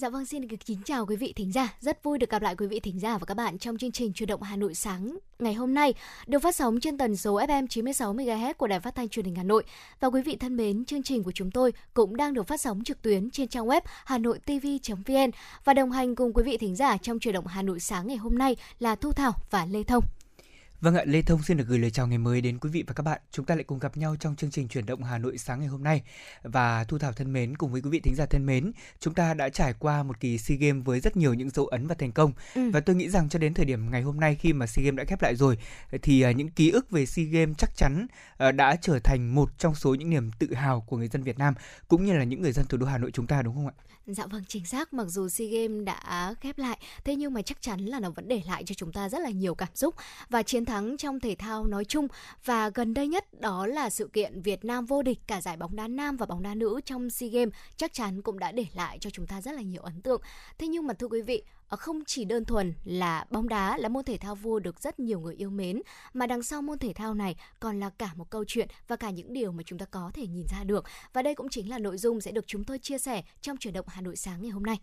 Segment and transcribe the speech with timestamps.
[0.00, 1.74] Dạ vâng, xin được kính chào quý vị thính giả.
[1.80, 4.12] Rất vui được gặp lại quý vị thính giả và các bạn trong chương trình
[4.12, 5.94] Chuyển động Hà Nội sáng ngày hôm nay,
[6.26, 9.34] được phát sóng trên tần số FM 96 MHz của Đài Phát thanh Truyền hình
[9.34, 9.64] Hà Nội.
[10.00, 12.84] Và quý vị thân mến, chương trình của chúng tôi cũng đang được phát sóng
[12.84, 15.30] trực tuyến trên trang web hanoitv.vn
[15.64, 18.16] và đồng hành cùng quý vị thính giả trong Chuyển động Hà Nội sáng ngày
[18.16, 20.04] hôm nay là Thu Thảo và Lê Thông.
[20.80, 22.94] Vâng ạ, Lê Thông xin được gửi lời chào ngày mới đến quý vị và
[22.94, 23.20] các bạn.
[23.30, 25.68] Chúng ta lại cùng gặp nhau trong chương trình chuyển động Hà Nội sáng ngày
[25.68, 26.02] hôm nay.
[26.42, 29.34] Và Thu Thảo thân mến, cùng với quý vị thính giả thân mến, chúng ta
[29.34, 32.12] đã trải qua một kỳ SEA Games với rất nhiều những dấu ấn và thành
[32.12, 32.32] công.
[32.54, 32.70] Ừ.
[32.70, 34.98] Và tôi nghĩ rằng cho đến thời điểm ngày hôm nay khi mà SEA Games
[34.98, 35.58] đã khép lại rồi,
[36.02, 39.58] thì à, những ký ức về SEA Games chắc chắn à, đã trở thành một
[39.58, 41.54] trong số những niềm tự hào của người dân Việt Nam,
[41.88, 43.74] cũng như là những người dân thủ đô Hà Nội chúng ta đúng không ạ?
[44.06, 44.92] Dạ vâng, chính xác.
[44.92, 48.28] Mặc dù SEA Games đã khép lại, thế nhưng mà chắc chắn là nó vẫn
[48.28, 49.94] để lại cho chúng ta rất là nhiều cảm xúc
[50.28, 52.08] và chiến thắng trong thể thao nói chung
[52.44, 55.76] và gần đây nhất đó là sự kiện Việt Nam vô địch cả giải bóng
[55.76, 58.98] đá nam và bóng đá nữ trong SEA Games chắc chắn cũng đã để lại
[59.00, 60.22] cho chúng ta rất là nhiều ấn tượng.
[60.58, 61.42] Thế nhưng mà thưa quý vị,
[61.76, 65.20] không chỉ đơn thuần là bóng đá là môn thể thao vua được rất nhiều
[65.20, 65.82] người yêu mến
[66.12, 69.10] mà đằng sau môn thể thao này còn là cả một câu chuyện và cả
[69.10, 71.78] những điều mà chúng ta có thể nhìn ra được và đây cũng chính là
[71.78, 74.50] nội dung sẽ được chúng tôi chia sẻ trong chuyển động Hà Nội sáng ngày
[74.50, 74.76] hôm nay.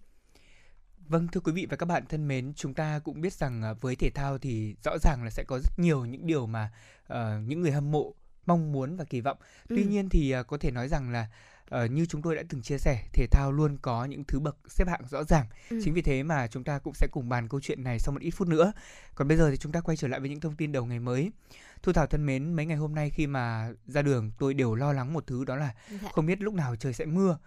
[1.08, 3.74] Vâng thưa quý vị và các bạn thân mến, chúng ta cũng biết rằng à,
[3.74, 6.72] với thể thao thì rõ ràng là sẽ có rất nhiều những điều mà
[7.14, 8.14] uh, những người hâm mộ
[8.46, 9.38] mong muốn và kỳ vọng.
[9.70, 9.76] Ừ.
[9.76, 11.28] Tuy nhiên thì uh, có thể nói rằng là
[11.76, 14.58] uh, như chúng tôi đã từng chia sẻ, thể thao luôn có những thứ bậc
[14.68, 15.46] xếp hạng rõ ràng.
[15.70, 15.82] Ừ.
[15.84, 18.22] Chính vì thế mà chúng ta cũng sẽ cùng bàn câu chuyện này sau một
[18.22, 18.74] ít phút nữa.
[19.16, 21.00] Còn bây giờ thì chúng ta quay trở lại với những thông tin đầu ngày
[21.00, 21.32] mới.
[21.84, 24.94] Thu Thảo thân mến, mấy ngày hôm nay khi mà ra đường tôi đều lo
[24.94, 26.10] lắng một thứ đó là dạ.
[26.12, 27.38] không biết lúc nào trời sẽ mưa.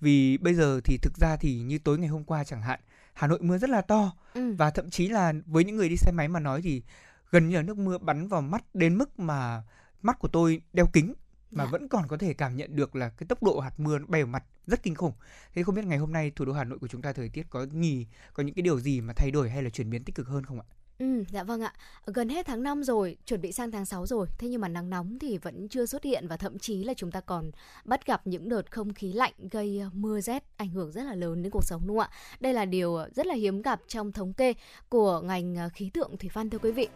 [0.00, 2.80] Vì bây giờ thì thực ra thì như tối ngày hôm qua chẳng hạn,
[3.12, 4.54] Hà Nội mưa rất là to ừ.
[4.54, 6.82] và thậm chí là với những người đi xe máy mà nói thì
[7.30, 9.62] gần như là nước mưa bắn vào mắt đến mức mà
[10.02, 11.14] mắt của tôi đeo kính
[11.50, 11.70] mà dạ.
[11.70, 14.30] vẫn còn có thể cảm nhận được là cái tốc độ hạt mưa bay vào
[14.32, 15.12] mặt rất kinh khủng.
[15.54, 17.46] Thế không biết ngày hôm nay thủ đô Hà Nội của chúng ta thời tiết
[17.50, 20.14] có nhì có những cái điều gì mà thay đổi hay là chuyển biến tích
[20.14, 20.66] cực hơn không ạ?
[20.98, 21.72] Ừ, dạ vâng ạ.
[22.06, 24.26] Gần hết tháng 5 rồi, chuẩn bị sang tháng 6 rồi.
[24.38, 27.10] Thế nhưng mà nắng nóng thì vẫn chưa xuất hiện và thậm chí là chúng
[27.10, 27.50] ta còn
[27.84, 31.14] bắt gặp những đợt không khí lạnh gây ờ, mưa rét ảnh hưởng rất là
[31.14, 32.16] lớn đến cuộc sống đúng không ạ?
[32.40, 34.54] Đây là điều ờ, rất là hiếm gặp trong thống kê
[34.88, 36.88] của ngành ờ, khí tượng thủy văn thưa quý vị.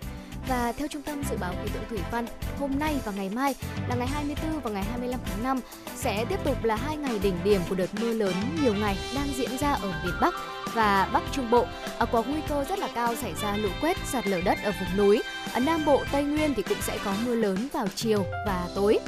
[0.49, 2.27] Và theo Trung tâm Dự báo Khí tượng Thủy văn,
[2.59, 3.55] hôm nay và ngày mai
[3.89, 5.61] là ngày 24 và ngày 25 tháng 5
[5.97, 9.29] sẽ tiếp tục là hai ngày đỉnh điểm của đợt mưa lớn nhiều ngày đang
[9.37, 10.35] diễn ra ở miền Bắc
[10.75, 11.67] và Bắc Trung Bộ
[11.99, 14.73] à, có nguy cơ rất là cao xảy ra lũ quét, sạt lở đất ở
[14.81, 15.23] vùng núi.
[15.55, 18.99] Ở Nam Bộ, Tây Nguyên thì cũng sẽ có mưa lớn vào chiều và tối.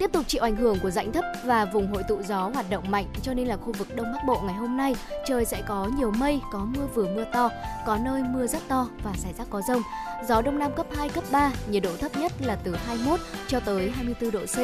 [0.00, 2.90] Tiếp tục chịu ảnh hưởng của rãnh thấp và vùng hội tụ gió hoạt động
[2.90, 4.96] mạnh cho nên là khu vực Đông Bắc Bộ ngày hôm nay
[5.26, 7.50] trời sẽ có nhiều mây, có mưa vừa mưa to,
[7.86, 9.82] có nơi mưa rất to và xảy rác có rông.
[10.28, 13.60] Gió Đông Nam cấp 2, cấp 3, nhiệt độ thấp nhất là từ 21 cho
[13.60, 14.56] tới 24 độ C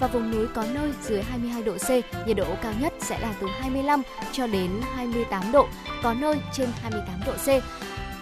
[0.00, 1.90] và vùng núi có nơi dưới 22 độ C,
[2.26, 5.66] nhiệt độ cao nhất sẽ là từ 25 cho đến 28 độ,
[6.02, 7.64] có nơi trên 28 độ C.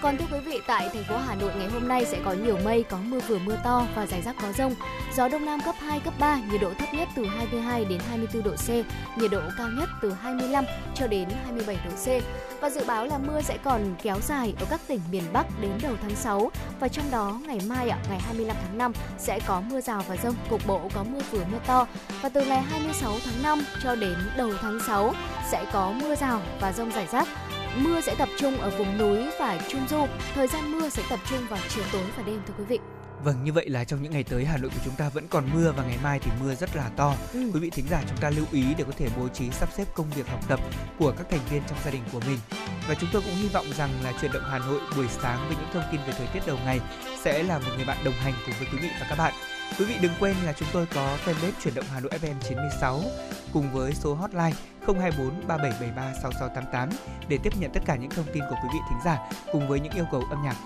[0.02, 2.58] Còn thưa quý vị, tại thành phố Hà Nội ngày hôm nay sẽ có nhiều
[2.64, 4.74] mây, có mưa vừa mưa to và rải rác có rông.
[5.16, 8.42] Gió đông nam cấp 2, cấp 3, nhiệt độ thấp nhất từ 22 đến 24
[8.42, 8.68] độ C,
[9.20, 10.64] nhiệt độ cao nhất từ 25
[10.94, 12.22] cho đến 27 độ C.
[12.60, 15.70] Và dự báo là mưa sẽ còn kéo dài ở các tỉnh miền Bắc đến
[15.82, 19.80] đầu tháng 6 và trong đó ngày mai ngày 25 tháng 5 sẽ có mưa
[19.80, 21.86] rào và rông, cục bộ có mưa vừa mưa to
[22.22, 25.14] và từ ngày 26 tháng 5 cho đến đầu tháng 6
[25.50, 27.28] sẽ có mưa rào và rông rải rác
[27.78, 30.06] Mưa sẽ tập trung ở vùng núi và trung du.
[30.34, 32.78] Thời gian mưa sẽ tập trung vào chiều tối và đêm thưa quý vị.
[33.24, 35.44] Vâng, như vậy là trong những ngày tới Hà Nội của chúng ta vẫn còn
[35.54, 37.14] mưa và ngày mai thì mưa rất là to.
[37.32, 37.50] Ừ.
[37.54, 39.84] Quý vị thính giả chúng ta lưu ý để có thể bố trí sắp xếp
[39.94, 40.60] công việc học tập
[40.98, 42.38] của các thành viên trong gia đình của mình.
[42.88, 45.56] Và chúng tôi cũng hy vọng rằng là chuyển động Hà Nội buổi sáng với
[45.56, 46.80] những thông tin về thời tiết đầu ngày
[47.24, 49.34] sẽ là một người bạn đồng hành cùng với quý vị và các bạn.
[49.78, 53.00] Quý vị đừng quên là chúng tôi có fanpage chuyển động Hà Nội FM 96
[53.52, 54.52] cùng với số hotline
[54.86, 56.88] 024 3773 6688
[57.28, 59.80] để tiếp nhận tất cả những thông tin của quý vị thính giả cùng với
[59.80, 60.56] những yêu cầu âm nhạc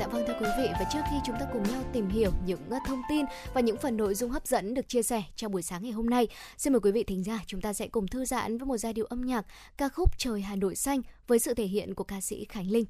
[0.00, 2.70] Dạ vâng thưa quý vị và trước khi chúng ta cùng nhau tìm hiểu những
[2.70, 5.62] ờ, thông tin và những phần nội dung hấp dẫn được chia sẻ trong buổi
[5.62, 8.24] sáng ngày hôm nay, xin mời quý vị thính giả chúng ta sẽ cùng thư
[8.24, 11.54] giãn với một giai điệu âm nhạc ca khúc Trời Hà Nội xanh với sự
[11.54, 12.84] thể hiện của ca sĩ Khánh Linh.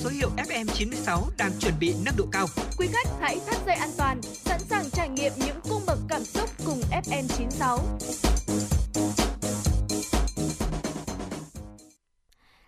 [0.00, 2.46] Số hiệu FM96 đang chuẩn bị nâng độ cao.
[2.78, 6.24] Quý khách hãy thắt dây an toàn, sẵn sàng trải nghiệm những cung bậc cảm
[6.24, 7.78] xúc cùng FM96.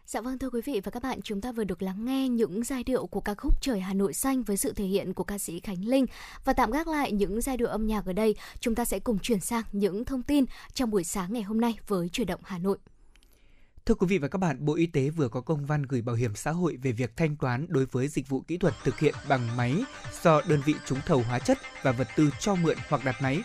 [0.06, 2.64] Dạ vâng thưa quý vị và các bạn, chúng ta vừa được lắng nghe những
[2.64, 5.38] giai điệu của ca khúc Trời Hà Nội xanh với sự thể hiện của ca
[5.38, 6.06] sĩ Khánh Linh
[6.44, 9.18] và tạm gác lại những giai điệu âm nhạc ở đây, chúng ta sẽ cùng
[9.18, 12.58] chuyển sang những thông tin trong buổi sáng ngày hôm nay với chuyển động Hà
[12.58, 12.78] Nội.
[13.86, 16.16] Thưa quý vị và các bạn, Bộ Y tế vừa có công văn gửi Bảo
[16.16, 19.14] hiểm xã hội về việc thanh toán đối với dịch vụ kỹ thuật thực hiện
[19.28, 19.84] bằng máy
[20.22, 23.42] do đơn vị trúng thầu hóa chất và vật tư cho mượn hoặc đặt máy.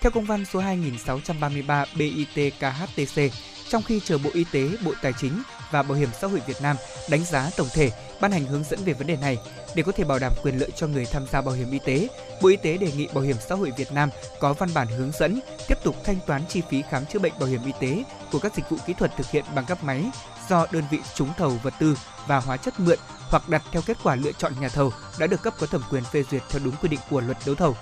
[0.00, 3.32] Theo công văn số 2633 BITKHTC
[3.68, 6.62] trong khi chờ Bộ Y tế, Bộ Tài chính và Bảo hiểm xã hội Việt
[6.62, 6.76] Nam
[7.10, 7.90] đánh giá tổng thể,
[8.20, 9.38] ban hành hướng dẫn về vấn đề này.
[9.74, 12.08] Để có thể bảo đảm quyền lợi cho người tham gia bảo hiểm y tế,
[12.42, 15.12] Bộ Y tế đề nghị Bảo hiểm xã hội Việt Nam có văn bản hướng
[15.12, 18.38] dẫn tiếp tục thanh toán chi phí khám chữa bệnh bảo hiểm y tế của
[18.38, 20.04] các dịch vụ kỹ thuật thực hiện bằng các máy
[20.48, 22.98] do đơn vị trúng thầu vật tư và hóa chất mượn
[23.30, 26.04] hoặc đặt theo kết quả lựa chọn nhà thầu đã được cấp có thẩm quyền
[26.04, 27.76] phê duyệt theo đúng quy định của luật đấu thầu.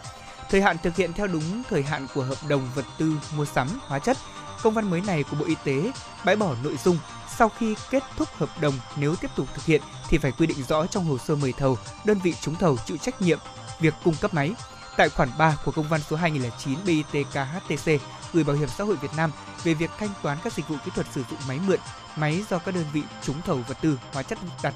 [0.51, 3.69] Thời hạn thực hiện theo đúng thời hạn của hợp đồng vật tư mua sắm
[3.83, 4.17] hóa chất.
[4.63, 5.93] Công văn mới này của Bộ Y tế
[6.25, 6.99] bãi bỏ nội dung
[7.39, 10.63] sau khi kết thúc hợp đồng nếu tiếp tục thực hiện thì phải quy định
[10.69, 13.39] rõ trong hồ sơ mời thầu, đơn vị trúng thầu chịu trách nhiệm
[13.81, 14.55] việc cung cấp máy.
[14.97, 18.03] Tại khoản 3 của công văn số 2009 BITKHTC
[18.33, 19.33] gửi Bảo hiểm xã hội Việt Nam
[19.65, 21.79] về việc thanh toán các dịch vụ kỹ thuật sử dụng máy mượn,
[22.17, 24.75] máy do các đơn vị trúng thầu vật tư, hóa chất đặt.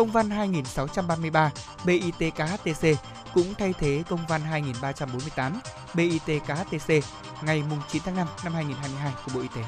[0.00, 1.50] Công văn 2633
[1.84, 2.86] BITKHTC
[3.34, 5.60] cũng thay thế công văn 2348
[5.94, 7.04] BITKHTC
[7.42, 9.62] ngày 9 tháng 5 năm 2022 của Bộ Y tế.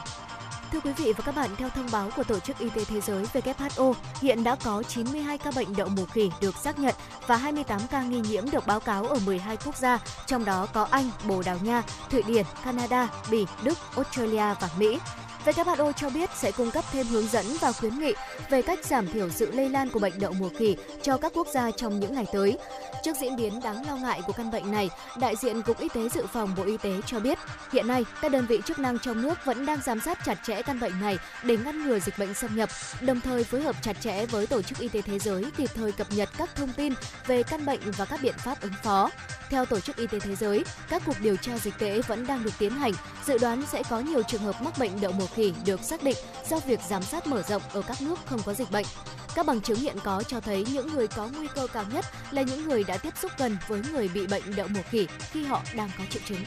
[0.72, 3.00] Thưa quý vị và các bạn, theo thông báo của Tổ chức Y tế Thế
[3.00, 6.94] giới WHO, hiện đã có 92 ca bệnh đậu mùa khỉ được xác nhận
[7.26, 10.88] và 28 ca nghi nhiễm được báo cáo ở 12 quốc gia, trong đó có
[10.90, 14.98] Anh, Bồ Đào Nha, Thụy Điển, Canada, Bỉ, Đức, Australia và Mỹ.
[15.44, 18.12] WHO cho biết sẽ cung cấp thêm hướng dẫn và khuyến nghị
[18.50, 21.46] về cách giảm thiểu sự lây lan của bệnh đậu mùa khỉ cho các quốc
[21.54, 22.58] gia trong những ngày tới.
[23.02, 26.08] Trước diễn biến đáng lo ngại của căn bệnh này, đại diện Cục Y tế
[26.08, 27.38] Dự phòng Bộ Y tế cho biết,
[27.72, 30.62] hiện nay các đơn vị chức năng trong nước vẫn đang giám sát chặt chẽ
[30.62, 32.68] căn bệnh này để ngăn ngừa dịch bệnh xâm nhập,
[33.00, 35.92] đồng thời phối hợp chặt chẽ với Tổ chức Y tế Thế giới kịp thời
[35.92, 36.94] cập nhật các thông tin
[37.26, 39.10] về căn bệnh và các biện pháp ứng phó.
[39.50, 42.44] Theo Tổ chức Y tế Thế giới, các cuộc điều tra dịch tễ vẫn đang
[42.44, 42.92] được tiến hành,
[43.26, 46.16] dự đoán sẽ có nhiều trường hợp mắc bệnh đậu mùa khỉ được xác định
[46.48, 48.86] do việc giám sát mở rộng ở các nước không có dịch bệnh.
[49.34, 52.42] Các bằng chứng hiện có cho thấy những người có nguy cơ cao nhất là
[52.42, 55.62] những người đã tiếp xúc gần với người bị bệnh đậu mùa khỉ khi họ
[55.74, 56.44] đang có triệu chứng.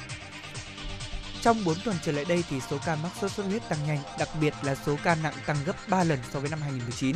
[1.41, 3.99] Trong 4 tuần trở lại đây thì số ca mắc sốt xuất huyết tăng nhanh,
[4.19, 7.15] đặc biệt là số ca nặng tăng gấp 3 lần so với năm 2019.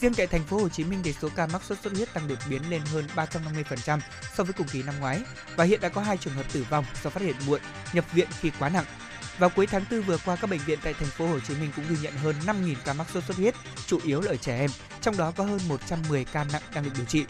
[0.00, 2.28] Riêng tại thành phố Hồ Chí Minh thì số ca mắc sốt xuất huyết tăng
[2.28, 4.00] đột biến lên hơn 350%
[4.36, 5.20] so với cùng kỳ năm ngoái
[5.56, 7.60] và hiện đã có hai trường hợp tử vong do phát hiện muộn,
[7.92, 8.84] nhập viện khi quá nặng.
[9.38, 11.70] Vào cuối tháng 4 vừa qua, các bệnh viện tại thành phố Hồ Chí Minh
[11.76, 13.54] cũng ghi nhận hơn 5.000 ca mắc sốt xuất huyết,
[13.86, 16.90] chủ yếu là ở trẻ em, trong đó có hơn 110 ca nặng đang được
[16.96, 17.24] điều trị.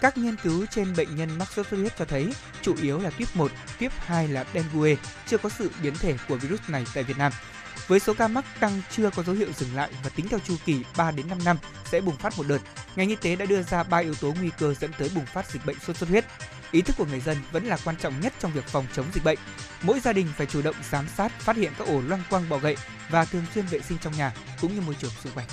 [0.00, 2.32] Các nghiên cứu trên bệnh nhân mắc sốt xuất huyết cho thấy
[2.62, 4.96] chủ yếu là tuyếp 1, tuyếp 2 là dengue,
[5.26, 7.32] chưa có sự biến thể của virus này tại Việt Nam.
[7.88, 10.56] Với số ca mắc tăng chưa có dấu hiệu dừng lại và tính theo chu
[10.64, 12.58] kỳ 3 đến 5 năm sẽ bùng phát một đợt,
[12.96, 15.50] ngành y tế đã đưa ra 3 yếu tố nguy cơ dẫn tới bùng phát
[15.50, 16.24] dịch bệnh sốt xuất huyết.
[16.74, 19.24] Ý thức của người dân vẫn là quan trọng nhất trong việc phòng chống dịch
[19.24, 19.38] bệnh.
[19.82, 22.58] Mỗi gia đình phải chủ động giám sát, phát hiện các ổ loang quang bọ
[22.58, 22.76] gậy
[23.10, 25.46] và thường xuyên vệ sinh trong nhà cũng như môi trường xung quanh.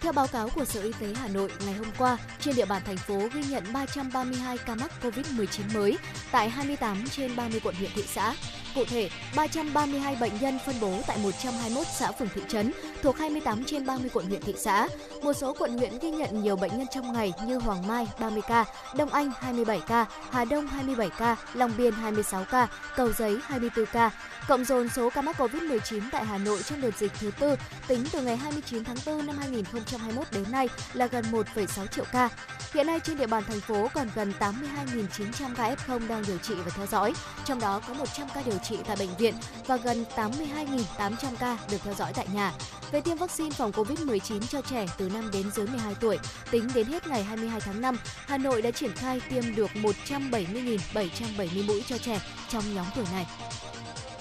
[0.00, 2.82] Theo báo cáo của Sở Y tế Hà Nội ngày hôm qua, trên địa bàn
[2.86, 5.98] thành phố ghi nhận 332 ca mắc COVID-19 mới
[6.30, 8.34] tại 28 trên 30 quận huyện thị xã.
[8.74, 12.72] Cụ thể, 332 bệnh nhân phân bố tại 121 xã phường thị trấn
[13.02, 14.88] thuộc 28 trên 30 quận huyện thị xã.
[15.22, 18.42] Một số quận huyện ghi nhận nhiều bệnh nhân trong ngày như Hoàng Mai 30
[18.48, 18.64] ca,
[18.96, 23.86] Đông Anh 27 ca, Hà Đông 27 ca, Long Biên 26 ca, Cầu Giấy 24
[23.86, 24.10] ca.
[24.48, 27.56] Cộng dồn số ca mắc COVID-19 tại Hà Nội trong đợt dịch thứ tư
[27.86, 32.28] tính từ ngày 29 tháng 4 năm 2021 đến nay là gần 1,6 triệu ca.
[32.74, 36.54] Hiện nay trên địa bàn thành phố còn gần 82.900 ca F0 đang điều trị
[36.54, 39.34] và theo dõi, trong đó có 100 ca điều điều trị tại bệnh viện
[39.66, 42.52] và gần 82.800 ca được theo dõi tại nhà.
[42.92, 46.18] Về tiêm vaccine phòng COVID-19 cho trẻ từ 5 đến dưới 12 tuổi,
[46.50, 47.96] tính đến hết ngày 22 tháng 5,
[48.26, 53.26] Hà Nội đã triển khai tiêm được 170.770 mũi cho trẻ trong nhóm tuổi này.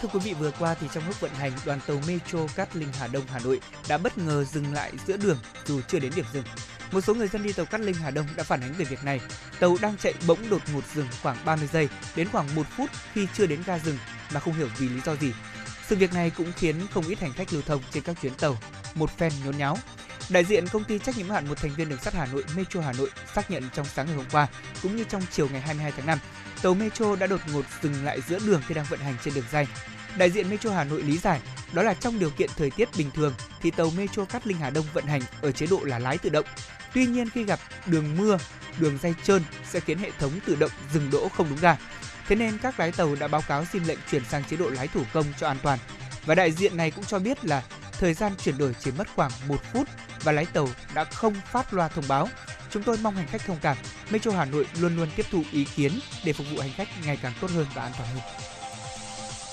[0.02, 2.90] Thưa quý vị, vừa qua thì trong lúc vận hành, đoàn tàu Metro Cát Linh
[3.00, 6.26] Hà Đông Hà Nội đã bất ngờ dừng lại giữa đường dù chưa đến điểm
[6.34, 6.44] dừng.
[6.92, 9.04] Một số người dân đi tàu Cát Linh Hà Đông đã phản ánh về việc
[9.04, 9.22] này.
[9.60, 13.28] Tàu đang chạy bỗng đột ngột dừng khoảng 30 giây đến khoảng 1 phút khi
[13.34, 13.98] chưa đến ga dừng
[14.34, 15.34] mà không hiểu vì lý do gì.
[15.88, 18.58] Sự việc này cũng khiến không ít hành khách lưu thông trên các chuyến tàu
[18.96, 19.78] một phen nhốn nháo.
[20.30, 22.82] Đại diện công ty trách nhiệm hạn một thành viên đường sắt Hà Nội Metro
[22.82, 24.48] Hà Nội xác nhận trong sáng ngày hôm qua
[24.84, 26.20] cũng như trong chiều ngày 22 tháng 5,
[26.62, 29.44] tàu Metro đã đột ngột dừng lại giữa đường khi đang vận hành trên đường
[29.52, 29.68] dây.
[30.18, 31.42] Đại diện Metro Hà Nội lý giải,
[31.74, 34.70] đó là trong điều kiện thời tiết bình thường thì tàu Metro Cát Linh Hà
[34.70, 36.46] Đông vận hành ở chế độ là lái tự động.
[36.94, 38.38] Tuy nhiên khi gặp đường mưa,
[38.80, 41.78] đường dây trơn sẽ khiến hệ thống tự động dừng đỗ không đúng ga.
[42.28, 44.88] Thế nên các lái tàu đã báo cáo xin lệnh chuyển sang chế độ lái
[44.88, 45.80] thủ công cho an toàn.
[46.26, 49.32] Và đại diện này cũng cho biết là thời gian chuyển đổi chỉ mất khoảng
[49.48, 49.88] 1 phút
[50.24, 52.28] và lái tàu đã không phát loa thông báo.
[52.70, 53.78] Chúng tôi mong hành khách thông cảm.
[54.10, 57.18] Metro Hà Nội luôn luôn tiếp thu ý kiến để phục vụ hành khách ngày
[57.22, 58.24] càng tốt hơn và an toàn hơn.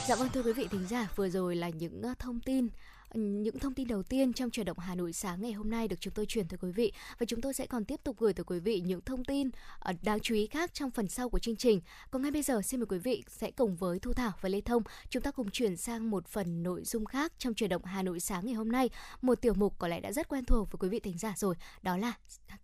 [0.08, 2.68] Dạ vâng thưa quý vị thính giả, vừa rồi là những thông tin
[3.14, 6.00] những thông tin đầu tiên trong chuyển động Hà Nội sáng ngày hôm nay được
[6.00, 8.44] chúng tôi chuyển tới quý vị và chúng tôi sẽ còn tiếp tục gửi tới
[8.44, 11.56] quý vị những thông tin ờ, đáng chú ý khác trong phần sau của chương
[11.56, 11.80] trình.
[12.10, 14.60] Còn ngay bây giờ xin mời quý vị sẽ cùng với Thu Thảo và Lê
[14.60, 18.02] Thông chúng ta cùng chuyển sang một phần nội dung khác trong chuyển động Hà
[18.02, 18.90] Nội sáng ngày hôm nay.
[19.22, 21.54] Một tiểu mục có lẽ đã rất quen thuộc với quý vị thính giả rồi,
[21.82, 22.12] đó là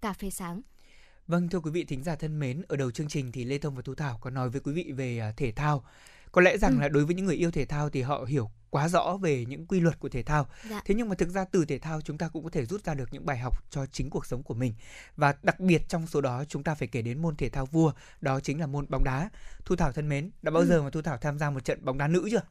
[0.00, 0.62] cà phê sáng.
[1.26, 3.74] Vâng thưa quý vị thính giả thân mến, ở đầu chương trình thì Lê Thông
[3.74, 5.84] và Thu Thảo có nói với quý vị về à, thể thao.
[6.32, 6.80] Có lẽ rằng ừ.
[6.80, 9.66] là đối với những người yêu thể thao thì họ hiểu quá rõ về những
[9.66, 10.48] quy luật của thể thao.
[10.70, 10.82] Dạ.
[10.84, 12.94] Thế nhưng mà thực ra từ thể thao chúng ta cũng có thể rút ra
[12.94, 14.74] được những bài học cho chính cuộc sống của mình.
[15.16, 17.92] Và đặc biệt trong số đó chúng ta phải kể đến môn thể thao vua,
[18.20, 19.30] đó chính là môn bóng đá.
[19.64, 20.68] Thu Thảo thân mến, đã bao ừ.
[20.68, 22.42] giờ mà Thu Thảo tham gia một trận bóng đá nữ chưa?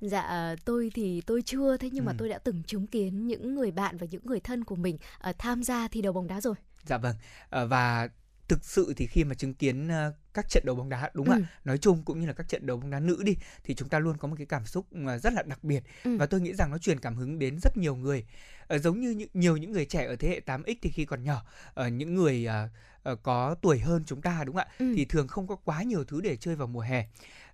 [0.00, 2.06] Dạ tôi thì tôi chưa thế nhưng ừ.
[2.06, 4.98] mà tôi đã từng chứng kiến những người bạn và những người thân của mình
[5.28, 6.54] uh, tham gia thi đấu bóng đá rồi.
[6.82, 7.16] Dạ vâng.
[7.62, 8.08] Uh, và
[8.48, 11.36] thực sự thì khi mà chứng kiến uh, các trận đấu bóng đá đúng không
[11.36, 11.42] ừ.
[11.42, 13.88] ạ nói chung cũng như là các trận đấu bóng đá nữ đi thì chúng
[13.88, 16.16] ta luôn có một cái cảm xúc ờ, rất là đặc biệt ừ.
[16.16, 18.26] và tôi nghĩ rằng nó truyền cảm hứng đến rất nhiều người
[18.74, 21.24] uh, giống như những, nhiều những người trẻ ở thế hệ 8x thì khi còn
[21.24, 21.46] nhỏ
[21.80, 22.48] uh, những người
[23.12, 24.92] uh, có tuổi hơn chúng ta đúng không ạ ừ.
[24.96, 27.06] thì thường không có quá nhiều thứ để chơi vào mùa hè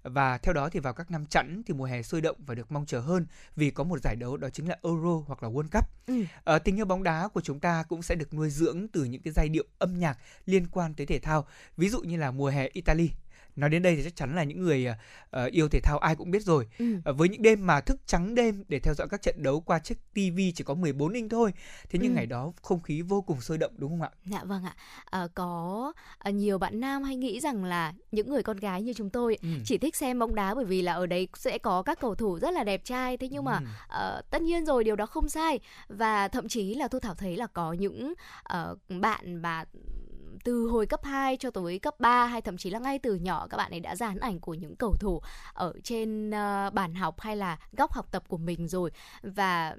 [0.02, 2.72] và theo đó thì vào các năm chẵn thì mùa hè sôi động và được
[2.72, 5.68] mong chờ hơn vì có một giải đấu đó chính là Euro hoặc là World
[5.72, 5.84] Cup.
[6.06, 6.14] Ừ.
[6.44, 9.22] À, tình yêu bóng đá của chúng ta cũng sẽ được nuôi dưỡng từ những
[9.22, 11.46] cái giai điệu âm nhạc liên quan tới thể thao.
[11.76, 13.10] Ví dụ như là mùa hè Italy
[13.56, 14.86] nói đến đây thì chắc chắn là những người
[15.36, 16.84] uh, yêu thể thao ai cũng biết rồi ừ.
[17.10, 19.78] uh, với những đêm mà thức trắng đêm để theo dõi các trận đấu qua
[19.78, 21.52] chiếc TV chỉ có 14 inch thôi
[21.90, 22.16] thế nhưng ừ.
[22.16, 25.26] ngày đó không khí vô cùng sôi động đúng không ạ dạ vâng ạ à,
[25.34, 29.10] có à, nhiều bạn nam hay nghĩ rằng là những người con gái như chúng
[29.10, 29.48] tôi ừ.
[29.64, 32.38] chỉ thích xem bóng đá bởi vì là ở đấy sẽ có các cầu thủ
[32.38, 34.18] rất là đẹp trai thế nhưng mà ừ.
[34.18, 37.36] uh, tất nhiên rồi điều đó không sai và thậm chí là thu thảo thấy
[37.36, 38.14] là có những
[38.54, 39.64] uh, bạn mà
[40.42, 43.46] từ hồi cấp 2 cho tới cấp 3 hay thậm chí là ngay từ nhỏ
[43.50, 45.20] các bạn ấy đã dán ảnh của những cầu thủ
[45.52, 48.90] ở trên uh, bàn học hay là góc học tập của mình rồi
[49.22, 49.76] và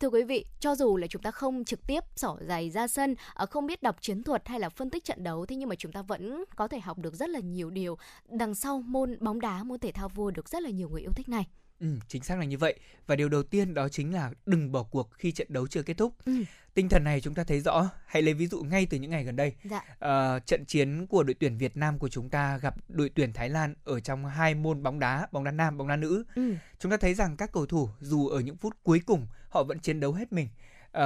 [0.00, 3.14] Thưa quý vị, cho dù là chúng ta không trực tiếp xỏ giày ra sân,
[3.34, 5.74] ờ, không biết đọc chiến thuật hay là phân tích trận đấu, thế nhưng mà
[5.74, 9.40] chúng ta vẫn có thể học được rất là nhiều điều đằng sau môn bóng
[9.40, 11.46] đá, môn thể thao vua được rất là nhiều người yêu thích này.
[11.80, 12.74] Ừ, chính xác là như vậy.
[13.06, 15.94] Và điều đầu tiên đó chính là đừng bỏ cuộc khi trận đấu chưa kết
[15.94, 16.14] thúc.
[16.24, 16.32] Ừ.
[16.74, 17.90] Tinh thần này chúng ta thấy rõ.
[18.06, 19.54] Hãy lấy ví dụ ngay từ những ngày gần đây.
[19.64, 19.84] Dạ.
[19.98, 23.48] À, trận chiến của đội tuyển Việt Nam của chúng ta gặp đội tuyển Thái
[23.48, 26.24] Lan ở trong hai môn bóng đá, bóng đá nam, bóng đá nữ.
[26.34, 26.54] Ừ.
[26.78, 29.78] Chúng ta thấy rằng các cầu thủ dù ở những phút cuối cùng họ vẫn
[29.78, 30.48] chiến đấu hết mình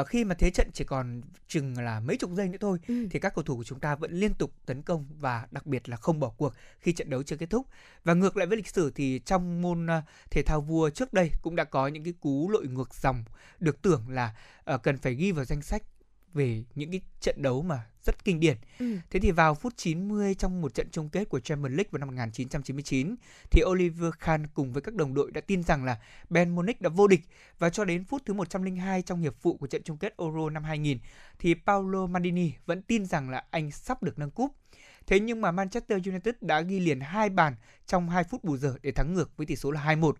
[0.00, 3.06] uh, khi mà thế trận chỉ còn chừng là mấy chục giây nữa thôi ừ.
[3.10, 5.88] thì các cầu thủ của chúng ta vẫn liên tục tấn công và đặc biệt
[5.88, 7.66] là không bỏ cuộc khi trận đấu chưa kết thúc
[8.04, 11.30] và ngược lại với lịch sử thì trong môn uh, thể thao vua trước đây
[11.42, 13.24] cũng đã có những cái cú lội ngược dòng
[13.60, 14.34] được tưởng là
[14.74, 15.82] uh, cần phải ghi vào danh sách
[16.38, 18.56] về những cái trận đấu mà rất kinh điển.
[18.78, 18.96] Ừ.
[19.10, 22.08] Thế thì vào phút 90 trong một trận chung kết của Champions League vào năm
[22.08, 23.14] 1999
[23.50, 25.98] thì Oliver Kahn cùng với các đồng đội đã tin rằng là
[26.28, 27.20] Bayern Munich đã vô địch
[27.58, 30.64] và cho đến phút thứ 102 trong hiệp phụ của trận chung kết Euro năm
[30.64, 30.98] 2000
[31.38, 34.54] thì Paolo Maldini vẫn tin rằng là anh sắp được nâng cúp.
[35.06, 37.54] Thế nhưng mà Manchester United đã ghi liền hai bàn
[37.86, 40.12] trong 2 phút bù giờ để thắng ngược với tỷ số là 2-1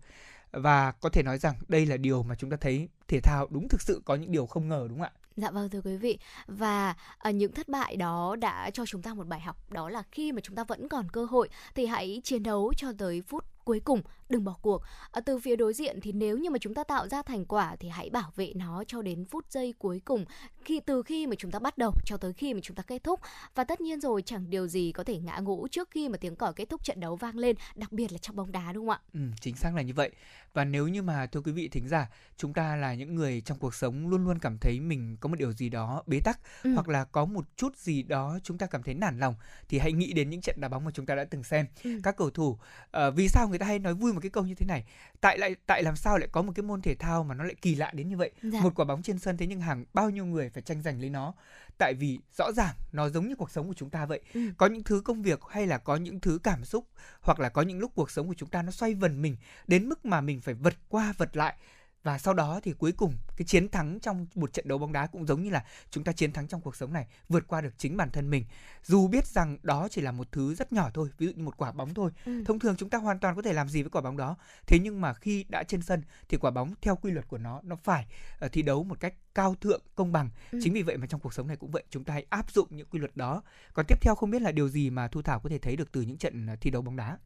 [0.51, 3.67] và có thể nói rằng đây là điều mà chúng ta thấy thể thao đúng
[3.69, 5.18] thực sự có những điều không ngờ đúng không ạ?
[5.41, 6.19] Dạ vâng thưa quý vị.
[6.47, 10.03] Và à, những thất bại đó đã cho chúng ta một bài học đó là
[10.11, 13.45] khi mà chúng ta vẫn còn cơ hội thì hãy chiến đấu cho tới phút
[13.63, 14.81] cuối cùng đừng bỏ cuộc.
[15.11, 17.75] À, từ phía đối diện thì nếu như mà chúng ta tạo ra thành quả
[17.75, 20.25] thì hãy bảo vệ nó cho đến phút giây cuối cùng
[20.65, 23.03] khi từ khi mà chúng ta bắt đầu cho tới khi mà chúng ta kết
[23.03, 23.19] thúc.
[23.55, 26.35] Và tất nhiên rồi chẳng điều gì có thể ngã ngũ trước khi mà tiếng
[26.35, 28.95] còi kết thúc trận đấu vang lên đặc biệt là trong bóng đá đúng không
[28.95, 29.01] ạ?
[29.13, 30.11] Ừ, chính xác là như vậy.
[30.53, 33.57] Và nếu như mà thưa quý vị thính giả chúng ta là những người trong
[33.57, 36.73] cuộc sống luôn luôn cảm thấy mình có một điều gì đó bế tắc ừ.
[36.73, 39.35] hoặc là có một chút gì đó chúng ta cảm thấy nản lòng
[39.69, 41.65] thì hãy nghĩ đến những trận đá bóng mà chúng ta đã từng xem.
[41.83, 41.99] Ừ.
[42.03, 44.55] các cầu thủ uh, vì sao người ta hay nói vui một cái câu như
[44.55, 44.83] thế này
[45.21, 47.55] tại lại tại làm sao lại có một cái môn thể thao mà nó lại
[47.61, 48.61] kỳ lạ đến như vậy dạ.
[48.61, 51.09] một quả bóng trên sân thế nhưng hàng bao nhiêu người phải tranh giành lấy
[51.09, 51.33] nó
[51.77, 54.41] tại vì rõ ràng nó giống như cuộc sống của chúng ta vậy ừ.
[54.57, 56.85] có những thứ công việc hay là có những thứ cảm xúc
[57.21, 59.35] hoặc là có những lúc cuộc sống của chúng ta nó xoay vần mình
[59.67, 61.55] đến mức mà mình phải vật qua vật lại
[62.03, 65.07] và sau đó thì cuối cùng cái chiến thắng trong một trận đấu bóng đá
[65.07, 67.73] cũng giống như là chúng ta chiến thắng trong cuộc sống này vượt qua được
[67.77, 68.45] chính bản thân mình.
[68.83, 71.57] Dù biết rằng đó chỉ là một thứ rất nhỏ thôi ví dụ như một
[71.57, 72.11] quả bóng thôi.
[72.25, 72.43] Ừ.
[72.45, 74.35] thông thường chúng ta hoàn toàn có thể làm gì với quả bóng đó.
[74.67, 77.61] Thế nhưng mà khi đã trên sân thì quả bóng theo quy luật của nó
[77.63, 78.05] nó phải
[78.45, 80.29] uh, thi đấu một cách cao thượng công bằng.
[80.51, 80.59] Ừ.
[80.63, 82.67] chính vì vậy mà trong cuộc sống này cũng vậy chúng ta hãy áp dụng
[82.71, 83.41] những quy luật đó.
[83.73, 85.91] Còn tiếp theo không biết là điều gì mà thu thảo có thể thấy được
[85.91, 87.17] từ những trận ờ, thi đấu bóng đá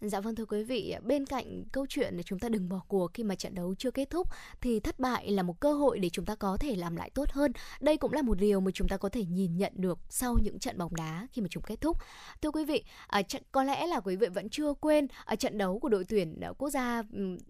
[0.00, 3.10] Dạ vâng thưa quý vị, bên cạnh câu chuyện để chúng ta đừng bỏ cuộc
[3.14, 4.28] khi mà trận đấu chưa kết thúc
[4.60, 7.30] thì thất bại là một cơ hội để chúng ta có thể làm lại tốt
[7.30, 7.52] hơn.
[7.80, 10.58] Đây cũng là một điều mà chúng ta có thể nhìn nhận được sau những
[10.58, 11.96] trận bóng đá khi mà chúng kết thúc.
[12.42, 15.78] Thưa quý vị, à, có lẽ là quý vị vẫn chưa quên à, trận đấu
[15.78, 17.02] của đội tuyển à, quốc gia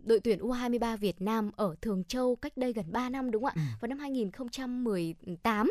[0.03, 3.53] đội tuyển U23 Việt Nam ở Thường Châu cách đây gần 3 năm đúng không
[3.55, 3.57] ạ?
[3.57, 3.63] Ừ.
[3.81, 5.71] Vào năm 2018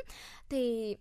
[0.50, 0.96] thì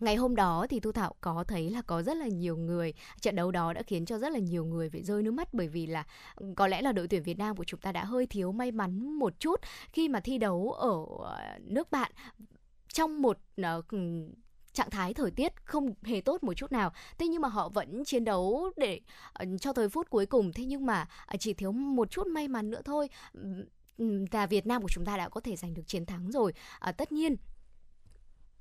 [0.00, 2.92] ngày hôm đó thì thu thảo có thấy là có rất là nhiều người.
[3.20, 5.68] Trận đấu đó đã khiến cho rất là nhiều người phải rơi nước mắt bởi
[5.68, 6.04] vì là
[6.56, 9.12] có lẽ là đội tuyển Việt Nam của chúng ta đã hơi thiếu may mắn
[9.12, 9.60] một chút
[9.92, 12.12] khi mà thi đấu ở ờ, nước bạn
[12.92, 13.84] trong một uh,
[14.72, 16.92] trạng thái thời tiết không hề tốt một chút nào.
[17.18, 19.00] Thế nhưng mà họ vẫn chiến đấu để
[19.42, 20.52] uh, cho tới phút cuối cùng.
[20.52, 23.08] Thế nhưng mà uh, chỉ thiếu một chút may mắn nữa thôi.
[24.30, 26.52] Và Việt Nam của chúng ta đã có thể giành được chiến thắng rồi.
[26.78, 27.36] À, tất nhiên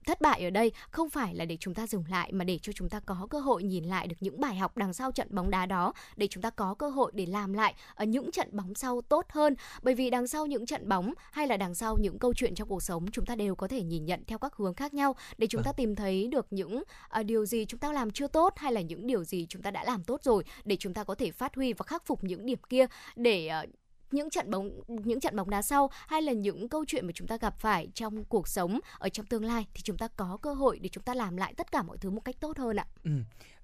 [0.08, 2.74] thất bại ở đây không phải là để chúng ta dừng lại mà để cho
[2.74, 5.50] chúng ta có cơ hội nhìn lại được những bài học đằng sau trận bóng
[5.50, 8.76] đá đó để chúng ta có cơ hội để làm lại ở những trận bóng
[8.76, 12.20] sau tốt hơn bởi vì đằng sau những trận bóng hay là đằng sau những
[12.20, 14.74] câu chuyện trong cuộc sống chúng ta đều có thể nhìn nhận theo các hướng
[14.74, 15.76] khác nhau để chúng ta vâng.
[15.78, 16.84] tìm thấy được những
[17.20, 19.72] uh, điều gì chúng ta làm chưa tốt hay là những điều gì chúng ta
[19.72, 22.46] đã làm tốt rồi để chúng ta có thể phát huy và khắc phục những
[22.46, 23.70] điểm kia để uh,
[24.12, 27.28] những trận bóng những trận bóng đá sau hay là những câu chuyện mà chúng
[27.28, 30.54] ta gặp phải trong cuộc sống ở trong tương lai thì chúng ta có cơ
[30.54, 32.86] hội để chúng ta làm lại tất cả mọi thứ một cách tốt hơn ạ.
[33.04, 33.12] Ừ.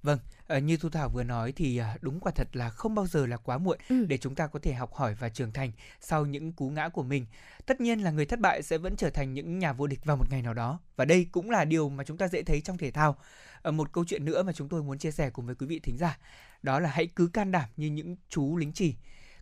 [0.04, 3.08] Vâng, ờ, như Thu Thảo vừa nói thì à, đúng quả thật là không bao
[3.08, 4.06] giờ là quá muộn ừ.
[4.06, 7.04] để chúng ta có thể học hỏi và trưởng thành sau những cú ngã của
[7.04, 7.26] mình.
[7.66, 10.18] Tất nhiên là người thất bại sẽ vẫn trở thành những nhà vô địch vào
[10.18, 12.78] một ngày nào đó và đây cũng là điều mà chúng ta dễ thấy trong
[12.78, 13.16] thể thao.
[13.62, 15.80] Ờ, một câu chuyện nữa mà chúng tôi muốn chia sẻ cùng với quý vị
[15.80, 16.18] thính giả,
[16.64, 18.96] đó là hãy cứ can đảm như những chú lính chỉ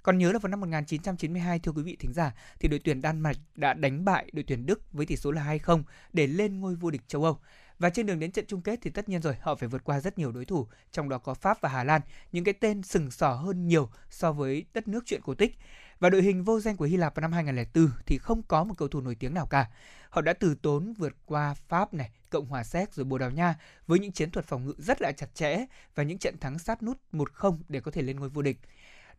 [0.04, 3.20] còn nhớ là vào năm 1992 thưa quý vị thính giả thì đội tuyển Đan
[3.20, 5.84] Mạch đã đánh bại đội tuyển Đức với tỷ số là 2-0
[6.14, 7.40] để lên ngôi vô địch châu Âu.
[7.80, 10.00] Và trên đường đến trận chung kết thì tất nhiên rồi họ phải vượt qua
[10.00, 13.12] rất nhiều đối thủ, trong đó có Pháp và Hà Lan, những cái tên sừng
[13.12, 15.58] sỏ hơn nhiều so với đất nước chuyện cổ tích.
[16.00, 18.74] Và đội hình vô danh của Hy Lạp vào năm 2004 thì không có một
[18.78, 19.70] cầu thủ nổi tiếng nào cả.
[20.10, 23.56] Họ đã từ tốn vượt qua Pháp này, Cộng hòa Séc rồi Bồ Đào Nha
[23.88, 26.84] với những chiến thuật phòng ngự rất là chặt chẽ và những trận thắng sát
[26.84, 28.58] nút 1-0 để có thể lên ngôi vô địch.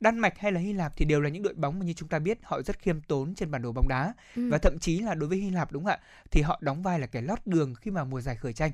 [0.03, 2.09] Đan Mạch hay là Hy Lạp thì đều là những đội bóng mà như chúng
[2.09, 4.51] ta biết họ rất khiêm tốn trên bản đồ bóng đá ừ.
[4.51, 5.99] và thậm chí là đối với Hy Lạp đúng không ạ
[6.31, 8.73] thì họ đóng vai là kẻ lót đường khi mà mùa giải khởi tranh.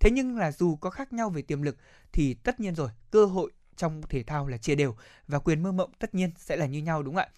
[0.00, 1.76] Thế nhưng là dù có khác nhau về tiềm lực
[2.12, 4.96] thì tất nhiên rồi cơ hội trong thể thao là chia đều
[5.28, 7.28] và quyền mơ mộng tất nhiên sẽ là như nhau đúng không ạ?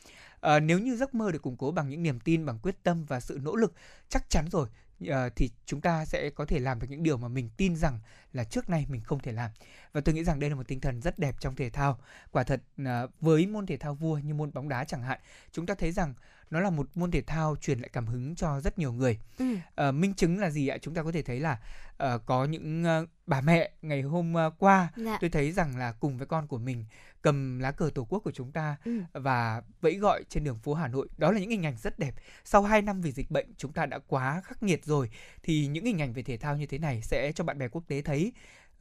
[0.40, 3.04] À, nếu như giấc mơ được củng cố bằng những niềm tin, bằng quyết tâm
[3.04, 3.72] và sự nỗ lực,
[4.08, 4.68] chắc chắn rồi
[5.08, 7.98] Ờ, thì chúng ta sẽ có thể làm được những điều mà mình tin rằng
[8.32, 9.50] là trước nay mình không thể làm.
[9.92, 11.98] Và tôi nghĩ rằng đây là một tinh thần rất đẹp trong thể thao.
[12.30, 15.20] Quả thật ờ, với môn thể thao vua như môn bóng đá chẳng hạn,
[15.52, 16.14] chúng ta thấy rằng
[16.52, 19.44] nó là một môn thể thao truyền lại cảm hứng cho rất nhiều người ừ.
[19.88, 21.58] uh, minh chứng là gì ạ chúng ta có thể thấy là
[22.04, 25.18] uh, có những uh, bà mẹ ngày hôm uh, qua dạ.
[25.20, 26.84] tôi thấy rằng là cùng với con của mình
[27.22, 29.00] cầm lá cờ tổ quốc của chúng ta ừ.
[29.12, 32.14] và vẫy gọi trên đường phố Hà Nội đó là những hình ảnh rất đẹp
[32.44, 35.10] sau 2 năm vì dịch bệnh chúng ta đã quá khắc nghiệt rồi
[35.42, 37.84] thì những hình ảnh về thể thao như thế này sẽ cho bạn bè quốc
[37.86, 38.32] tế thấy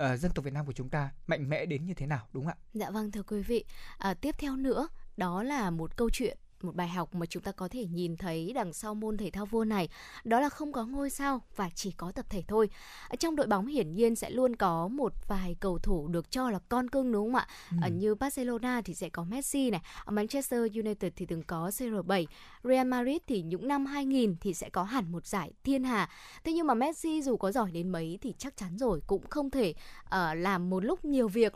[0.03, 2.45] uh, dân tộc Việt Nam của chúng ta mạnh mẽ đến như thế nào đúng
[2.45, 2.63] không ạ?
[2.73, 3.65] Dạ vâng thưa quý vị.
[3.97, 7.52] À, tiếp theo nữa đó là một câu chuyện một bài học mà chúng ta
[7.52, 9.89] có thể nhìn thấy đằng sau môn thể thao vua này
[10.24, 12.69] đó là không có ngôi sao và chỉ có tập thể thôi.
[13.19, 16.60] Trong đội bóng hiển nhiên sẽ luôn có một vài cầu thủ được cho là
[16.69, 17.47] con cưng đúng không ạ?
[17.82, 17.91] Ừ.
[17.91, 22.26] như Barcelona thì sẽ có Messi này Manchester United thì từng có CR7
[22.63, 26.10] Real Madrid thì những năm 2000 thì sẽ có hẳn một giải thiên hà.
[26.43, 29.50] Thế nhưng mà Messi dù có giỏi đến mấy thì chắc chắn rồi cũng không
[29.50, 29.74] thể
[30.06, 31.54] uh, làm một lúc nhiều việc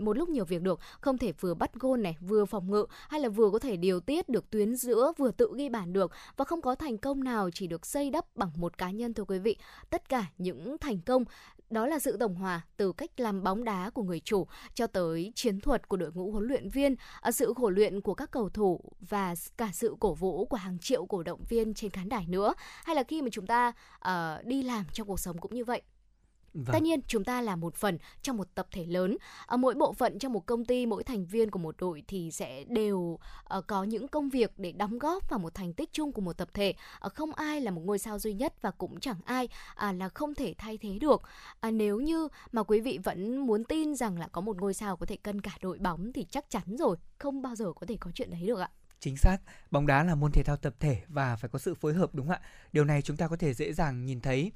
[0.00, 3.20] một lúc nhiều việc được không thể vừa bắt gôn này vừa phòng ngự hay
[3.20, 6.12] là vừa có thể điều tiết tiết được tuyến giữa vừa tự ghi bàn được
[6.36, 9.24] và không có thành công nào chỉ được xây đắp bằng một cá nhân thưa
[9.24, 9.56] quý vị.
[9.90, 11.24] Tất cả những thành công
[11.70, 15.32] đó là sự tổng hòa từ cách làm bóng đá của người chủ cho tới
[15.34, 18.48] chiến thuật của đội ngũ huấn luyện viên, à, sự khổ luyện của các cầu
[18.48, 22.26] thủ và cả sự cổ vũ của hàng triệu cổ động viên trên khán đài
[22.26, 22.54] nữa.
[22.84, 23.72] Hay là khi mà chúng ta
[24.08, 25.82] uh, đi làm trong cuộc sống cũng như vậy
[26.54, 26.64] Vâng.
[26.72, 29.16] Tất nhiên chúng ta là một phần trong một tập thể lớn.
[29.46, 32.30] Ở mỗi bộ phận trong một công ty, mỗi thành viên của một đội thì
[32.30, 36.12] sẽ đều uh, có những công việc để đóng góp vào một thành tích chung
[36.12, 36.74] của một tập thể.
[37.06, 39.48] Uh, không ai là một ngôi sao duy nhất và cũng chẳng ai
[39.88, 41.22] uh, là không thể thay thế được.
[41.66, 44.96] Uh, nếu như mà quý vị vẫn muốn tin rằng là có một ngôi sao
[44.96, 47.96] có thể cân cả đội bóng thì chắc chắn rồi, không bao giờ có thể
[48.00, 48.70] có chuyện đấy được ạ.
[49.00, 49.38] Chính xác,
[49.70, 52.26] bóng đá là môn thể thao tập thể và phải có sự phối hợp đúng
[52.26, 52.48] không ạ?
[52.72, 54.52] Điều này chúng ta có thể dễ dàng nhìn thấy.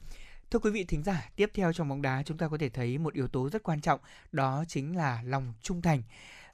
[0.50, 2.98] Thưa quý vị thính giả, tiếp theo trong bóng đá chúng ta có thể thấy
[2.98, 4.00] một yếu tố rất quan trọng,
[4.32, 6.02] đó chính là lòng trung thành.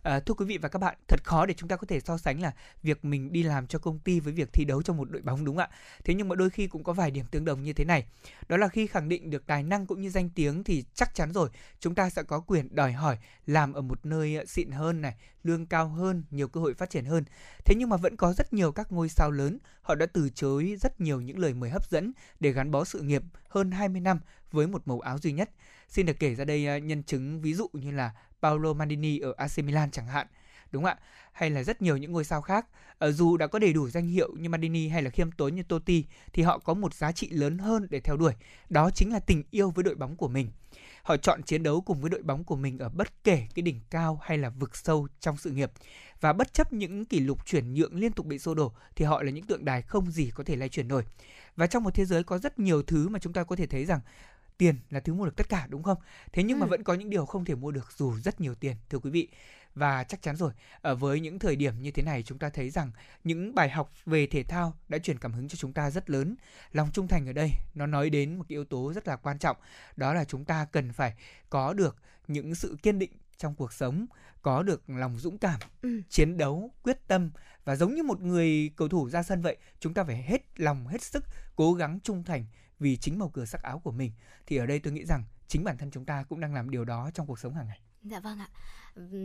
[0.05, 2.19] À, thưa quý vị và các bạn, thật khó để chúng ta có thể so
[2.19, 5.11] sánh là việc mình đi làm cho công ty với việc thi đấu trong một
[5.11, 5.77] đội bóng đúng không ạ?
[6.05, 8.07] Thế nhưng mà đôi khi cũng có vài điểm tương đồng như thế này.
[8.49, 11.33] Đó là khi khẳng định được tài năng cũng như danh tiếng thì chắc chắn
[11.33, 15.03] rồi, chúng ta sẽ có quyền đòi hỏi làm ở một nơi ờ, xịn hơn
[15.03, 15.14] này,
[15.45, 17.25] lương cao hơn, nhiều cơ hội phát triển hơn.
[17.64, 20.77] Thế nhưng mà vẫn có rất nhiều các ngôi sao lớn, họ đã từ chối
[20.81, 24.21] rất nhiều những lời mời hấp dẫn để gắn bó sự nghiệp hơn 20 năm
[24.51, 25.51] với một màu áo duy nhất.
[25.94, 29.35] Xin được kể ra đây à, nhân chứng ví dụ như là Paolo Maldini ở
[29.37, 30.26] AC Milan chẳng hạn,
[30.70, 30.98] đúng không ạ?
[31.33, 32.66] Hay là rất nhiều những ngôi sao khác.
[32.98, 35.62] Ờ, dù đã có đầy đủ danh hiệu như Maldini hay là khiêm tốn như
[35.62, 38.33] Totti, thì họ có một giá trị lớn hơn để theo đuổi.
[38.70, 40.50] Đó chính là tình yêu với đội bóng của mình.
[41.02, 43.80] Họ chọn chiến đấu cùng với đội bóng của mình ở bất kể cái đỉnh
[43.90, 45.72] cao hay là vực sâu trong sự nghiệp.
[46.20, 49.22] Và bất chấp những kỷ lục chuyển nhượng liên tục bị xô đổ, thì họ
[49.22, 51.04] là những tượng đài không gì có thể lay chuyển nổi.
[51.57, 53.85] Và trong một thế giới có rất nhiều thứ mà chúng ta có thể thấy
[53.85, 54.00] rằng
[54.59, 55.99] tiền là thứ mua được tất cả đúng không?
[56.33, 56.61] Thế nhưng ừ.
[56.61, 59.11] mà vẫn có những điều không thể mua được dù rất nhiều tiền thưa quý
[59.11, 59.29] vị.
[59.75, 62.71] Và chắc chắn rồi, ở với những thời điểm như thế này chúng ta thấy
[62.71, 62.90] rằng
[63.25, 66.37] những bài học về thể thao đã truyền cảm hứng cho chúng ta rất lớn.
[66.73, 69.38] Lòng trung thành ở đây nó nói đến một cái yếu tố rất là quan
[69.38, 69.57] trọng,
[69.97, 71.14] đó là chúng ta cần phải
[71.51, 71.97] có được
[72.29, 74.07] những sự kiên định trong cuộc sống,
[74.43, 76.03] có được lòng dũng cảm, ừ.
[76.09, 77.31] chiến đấu, quyết tâm
[77.64, 80.87] và giống như một người cầu thủ ra sân vậy, chúng ta phải hết lòng
[80.87, 81.25] hết sức
[81.57, 82.47] cố gắng trung thành
[82.85, 84.12] vì chính màu cửa sắc áo của mình,
[84.47, 86.85] thì ở đây tôi nghĩ rằng chính bản thân chúng ta cũng đang làm điều
[86.85, 87.81] đó trong cuộc sống hàng ngày.
[88.03, 88.49] Dạ vâng ạ.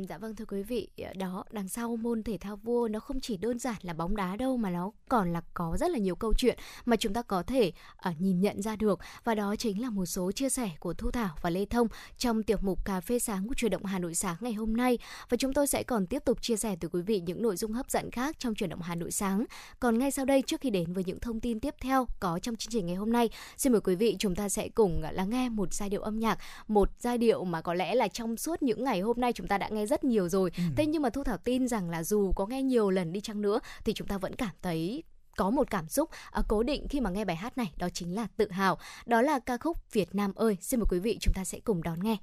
[0.10, 3.38] Dạ vâng thưa quý vị, đó đằng sau môn thể thao vua nó không chỉ
[3.38, 6.34] đơn giản là bóng đá đâu mà nó còn là có rất là nhiều câu
[6.38, 7.72] chuyện mà chúng ta có thể
[8.10, 11.12] uh, nhìn nhận ra được và đó chính là một số chia sẻ của Thu
[11.12, 14.16] Thảo và Lê Thông trong tiểu mục cà phê sáng của truyền động Hà Nội
[14.16, 14.98] sáng ngày hôm nay
[15.30, 17.74] và chúng tôi sẽ còn tiếp tục chia sẻ tới quý vị những nội dung
[17.74, 19.46] hấp dẫn khác trong truyền động Hà Nội sáng.
[19.80, 22.56] Còn ngay sau đây trước khi đến với những thông tin tiếp theo có trong
[22.56, 25.50] chương trình ngày hôm nay, xin mời quý vị chúng ta sẽ cùng lắng nghe
[25.50, 28.84] một giai điệu âm nhạc, một giai điệu mà có lẽ là trong suốt những
[28.84, 30.52] ngày hôm nay chúng ta đã nghe rất nhiều rồi.
[30.58, 30.64] Ừ.
[30.76, 33.42] thế nhưng mà thu thảo tin rằng là dù có nghe nhiều lần đi chăng
[33.42, 35.04] nữa thì chúng ta vẫn cảm thấy
[35.38, 38.16] có một cảm xúc uh, cố định khi mà nghe bài hát này đó chính
[38.16, 38.78] là tự hào.
[39.06, 40.58] Đó là ca khúc Việt Nam ơi.
[40.62, 42.18] Xin mời quý vị chúng ta sẽ cùng đón nghe.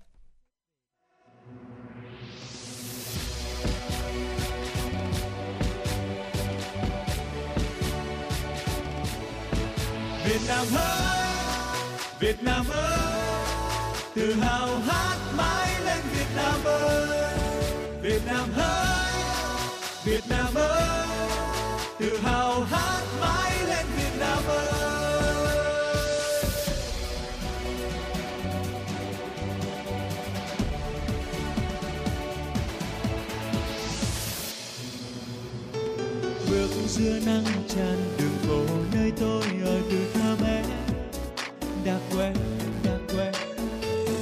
[10.24, 11.26] Việt Nam ơi
[12.20, 12.98] Việt Nam ơi
[14.14, 17.25] tự hào hát mãi lên Việt Nam ơi
[18.16, 19.12] Việt Nam ơi
[20.04, 21.06] Việt Nam ơi,
[21.98, 24.66] tự hào hát mãi lên Việt Nam ơi.
[36.50, 40.62] Bước giữa nắng tràn đường phố nơi tôi ở từ thơ bé
[41.84, 42.34] đã quen
[42.84, 43.34] đã quen.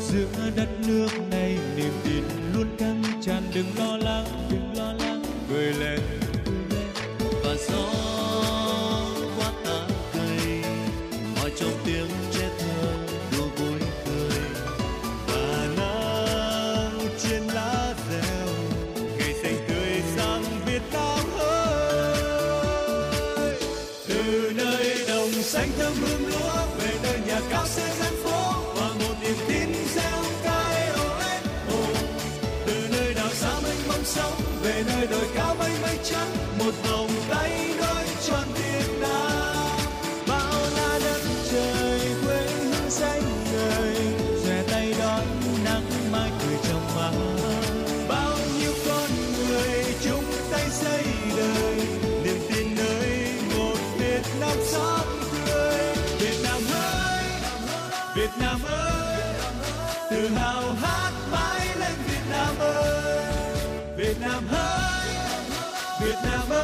[0.09, 1.09] Giữa đất nước
[3.55, 6.14] đừng lo lắng đừng lo lắng cười lên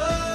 [0.09, 0.30] Việt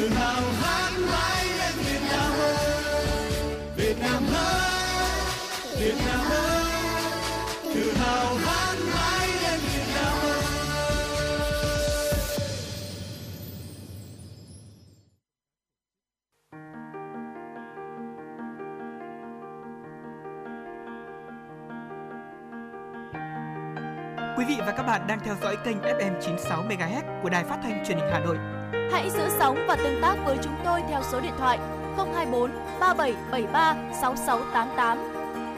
[0.00, 2.56] tự hào hát mãi lên Việt Nam ơi
[3.76, 5.10] Việt Nam ơi
[5.80, 6.64] Việt Nam ơi
[7.74, 10.40] tự hào hát mãi lên Việt Nam ơi
[24.38, 27.58] Quý vị và các bạn đang theo dõi kênh FM 96 MHz của Đài Phát
[27.62, 28.59] thanh Truyền hình Hà Nội.
[28.92, 31.58] Hãy giữ sóng và tương tác với chúng tôi theo số điện thoại
[31.96, 34.98] 024 3773 6688.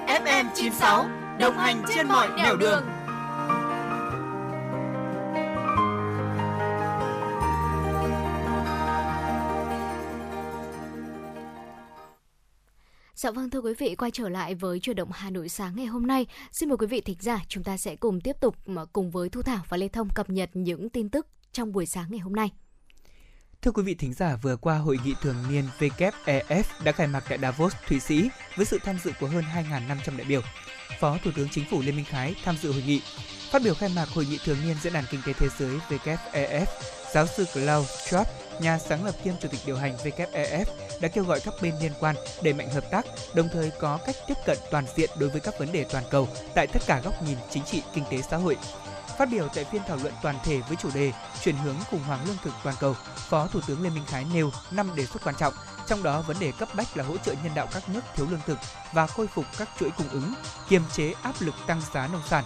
[0.07, 1.05] FM 96
[1.39, 2.85] đồng hành trên mọi nẻo đường.
[13.15, 15.87] Dạ vâng thưa quý vị, quay trở lại với chuyển động Hà Nội sáng ngày
[15.87, 16.27] hôm nay.
[16.53, 19.29] Xin mời quý vị thính giả, chúng ta sẽ cùng tiếp tục mà cùng với
[19.29, 22.33] Thu Thảo và Lê Thông cập nhật những tin tức trong buổi sáng ngày hôm
[22.33, 22.51] nay.
[23.63, 27.25] Thưa quý vị thính giả, vừa qua hội nghị thường niên WEF đã khai mạc
[27.29, 30.41] tại Davos, Thụy Sĩ với sự tham dự của hơn 2.500 đại biểu.
[31.01, 33.03] Phó Thủ tướng Chính phủ Lê Minh Khái tham dự hội nghị.
[33.51, 36.67] Phát biểu khai mạc hội nghị thường niên Diễn đàn Kinh tế Thế giới WEF,
[37.13, 38.25] giáo sư Klaus Schwab,
[38.61, 40.65] nhà sáng lập kiêm chủ tịch điều hành WEF,
[41.01, 44.17] đã kêu gọi các bên liên quan đẩy mạnh hợp tác, đồng thời có cách
[44.29, 47.23] tiếp cận toàn diện đối với các vấn đề toàn cầu tại tất cả góc
[47.27, 48.57] nhìn chính trị, kinh tế, xã hội.
[49.19, 52.27] Phát biểu tại phiên thảo luận toàn thể với chủ đề chuyển hướng khủng hoảng
[52.27, 55.35] lương thực toàn cầu, Phó Thủ tướng Lê Minh Khái nêu 5 đề xuất quan
[55.39, 55.55] trọng,
[55.87, 58.41] trong đó vấn đề cấp bách là hỗ trợ nhân đạo các nước thiếu lương
[58.47, 58.59] thực
[58.93, 60.35] và khôi phục các chuỗi cung ứng,
[60.69, 62.45] kiềm chế áp lực tăng giá nông sản.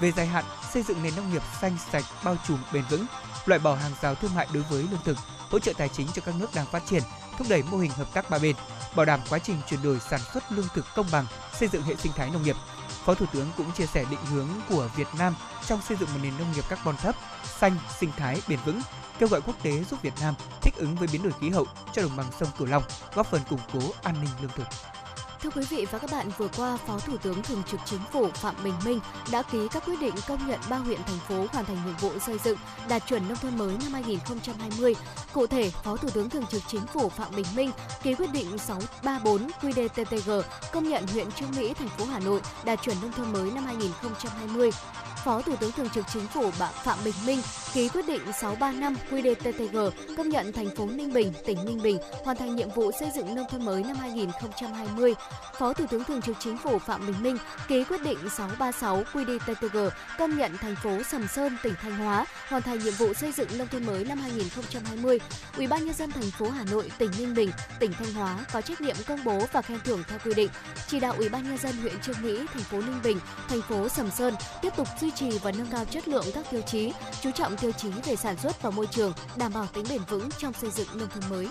[0.00, 3.06] Về dài hạn, xây dựng nền nông nghiệp xanh sạch, bao trùm, bền vững,
[3.46, 5.16] loại bỏ hàng rào thương mại đối với lương thực,
[5.50, 7.02] hỗ trợ tài chính cho các nước đang phát triển,
[7.38, 8.56] thúc đẩy mô hình hợp tác ba bên,
[8.96, 11.26] bảo đảm quá trình chuyển đổi sản xuất lương thực công bằng,
[11.58, 12.56] xây dựng hệ sinh thái nông nghiệp.
[13.04, 15.34] Phó Thủ tướng cũng chia sẻ định hướng của Việt Nam
[15.66, 18.80] trong xây dựng một nền nông nghiệp carbon thấp, xanh, sinh thái, bền vững,
[19.18, 22.02] kêu gọi quốc tế giúp Việt Nam thích ứng với biến đổi khí hậu cho
[22.02, 22.82] đồng bằng sông Cửu Long,
[23.14, 24.66] góp phần củng cố an ninh lương thực.
[25.42, 28.28] Thưa quý vị và các bạn, vừa qua, Phó Thủ tướng Thường trực Chính phủ
[28.28, 29.00] Phạm Bình Minh
[29.32, 32.18] đã ký các quyết định công nhận ba huyện thành phố hoàn thành nhiệm vụ
[32.18, 34.94] xây dựng đạt chuẩn nông thôn mới năm 2020.
[35.32, 37.70] Cụ thể, Phó Thủ tướng Thường trực Chính phủ Phạm Bình Minh
[38.02, 42.82] ký quyết định 634 QĐ-TTG công nhận huyện Trương Mỹ, thành phố Hà Nội đạt
[42.82, 44.70] chuẩn nông thôn mới năm 2020.
[45.24, 47.40] Phó Thủ tướng Thường trực Chính phủ bà Phạm Bình Minh
[47.74, 52.36] ký quyết định 635 QĐ-TTG công nhận thành phố Ninh Bình, tỉnh Ninh Bình hoàn
[52.36, 55.14] thành nhiệm vụ xây dựng nông thôn mới năm 2020.
[55.58, 57.36] Phó Thủ tướng Thường trực Chính phủ Phạm Bình Minh
[57.68, 62.62] ký quyết định 636 QĐ-TTG công nhận thành phố Sầm Sơn, tỉnh Thanh Hóa hoàn
[62.62, 65.18] thành nhiệm vụ xây dựng nông thôn mới năm 2020.
[65.56, 68.60] Ủy ban nhân dân thành phố Hà Nội, tỉnh Ninh Bình, tỉnh Thanh Hóa có
[68.60, 70.48] trách nhiệm công bố và khen thưởng theo quy định.
[70.88, 73.88] Chỉ đạo Ủy ban nhân dân huyện Trương Mỹ, thành phố Ninh Bình, thành phố
[73.88, 77.30] Sầm Sơn tiếp tục duy trì và nâng cao chất lượng các tiêu chí, chú
[77.30, 80.52] trọng tiêu chí về sản xuất và môi trường, đảm bảo tính bền vững trong
[80.52, 81.48] xây dựng nông thôn mới.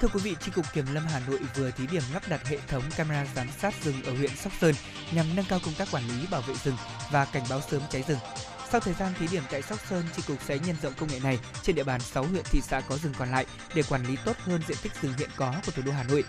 [0.00, 2.58] Thưa quý vị, tri cục Kiểm lâm Hà Nội vừa thí điểm lắp đặt hệ
[2.68, 4.74] thống camera giám sát rừng ở huyện Sóc Sơn
[5.12, 6.76] nhằm nâng cao công tác quản lý bảo vệ rừng
[7.10, 8.18] và cảnh báo sớm cháy rừng.
[8.70, 11.20] Sau thời gian thí điểm tại Sóc Sơn, tri cục sẽ nhân rộng công nghệ
[11.20, 14.16] này trên địa bàn 6 huyện thị xã có rừng còn lại để quản lý
[14.24, 16.24] tốt hơn diện tích rừng hiện có của thủ đô Hà Nội.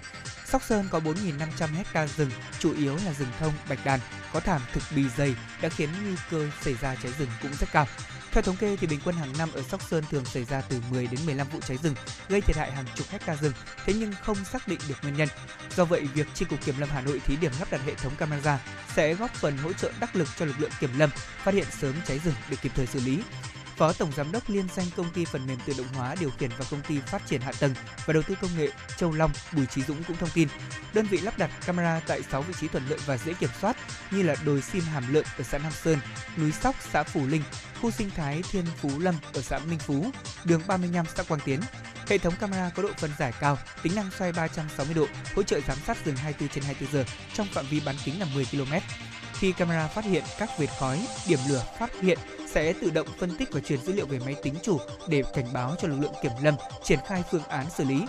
[0.46, 4.00] Sóc Sơn có 4.500 ha rừng, chủ yếu là rừng thông, bạch đàn,
[4.34, 7.72] có thảm thực bì dày đã khiến nguy cơ xảy ra cháy rừng cũng rất
[7.72, 7.88] cao.
[8.34, 10.82] Theo thống kê thì bình quân hàng năm ở Sóc Sơn thường xảy ra từ
[10.92, 11.96] 10 đến 15 vụ cháy rừng,
[12.30, 13.54] gây thiệt hại hàng chục hecta rừng,
[13.86, 15.28] thế nhưng không xác định được nguyên nhân.
[15.76, 18.16] Do vậy, việc Chi cục Kiểm lâm Hà Nội thí điểm lắp đặt hệ thống
[18.18, 18.60] camera
[18.96, 21.94] sẽ góp phần hỗ trợ đắc lực cho lực lượng kiểm lâm phát hiện sớm
[22.08, 23.20] cháy rừng để kịp thời xử lý.
[23.78, 26.50] Phó Tổng Giám đốc liên danh công ty phần mềm tự động hóa điều khiển
[26.58, 27.74] và công ty phát triển hạ tầng
[28.06, 30.48] và đầu tư công nghệ Châu Long Bùi Trí Dũng cũng thông tin,
[30.94, 33.78] đơn vị lắp đặt camera tại 6 vị trí thuận lợi và dễ kiểm soát
[34.12, 36.00] như là đồi sim Hàm Lợn ở xã Nam Sơn,
[36.38, 37.44] núi Sóc xã Phù Linh,
[37.82, 40.12] khu sinh thái Thiên Phú Lâm ở xã Minh Phú,
[40.44, 41.60] đường 35 xã Quang Tiến.
[42.08, 45.06] Hệ thống camera có độ phân giải cao, tính năng xoay 360 độ,
[45.36, 48.26] hỗ trợ giám sát rừng 24 trên 24 giờ trong phạm vi bán kính là
[48.34, 48.74] 10 km.
[49.34, 52.20] Khi camera phát hiện các vệt khói, điểm lửa phát hiện
[52.54, 55.54] sẽ tự động phân tích và truyền dữ liệu về máy tính chủ để cảnh
[55.54, 58.06] báo cho lực lượng kiểm lâm triển khai phương án xử lý.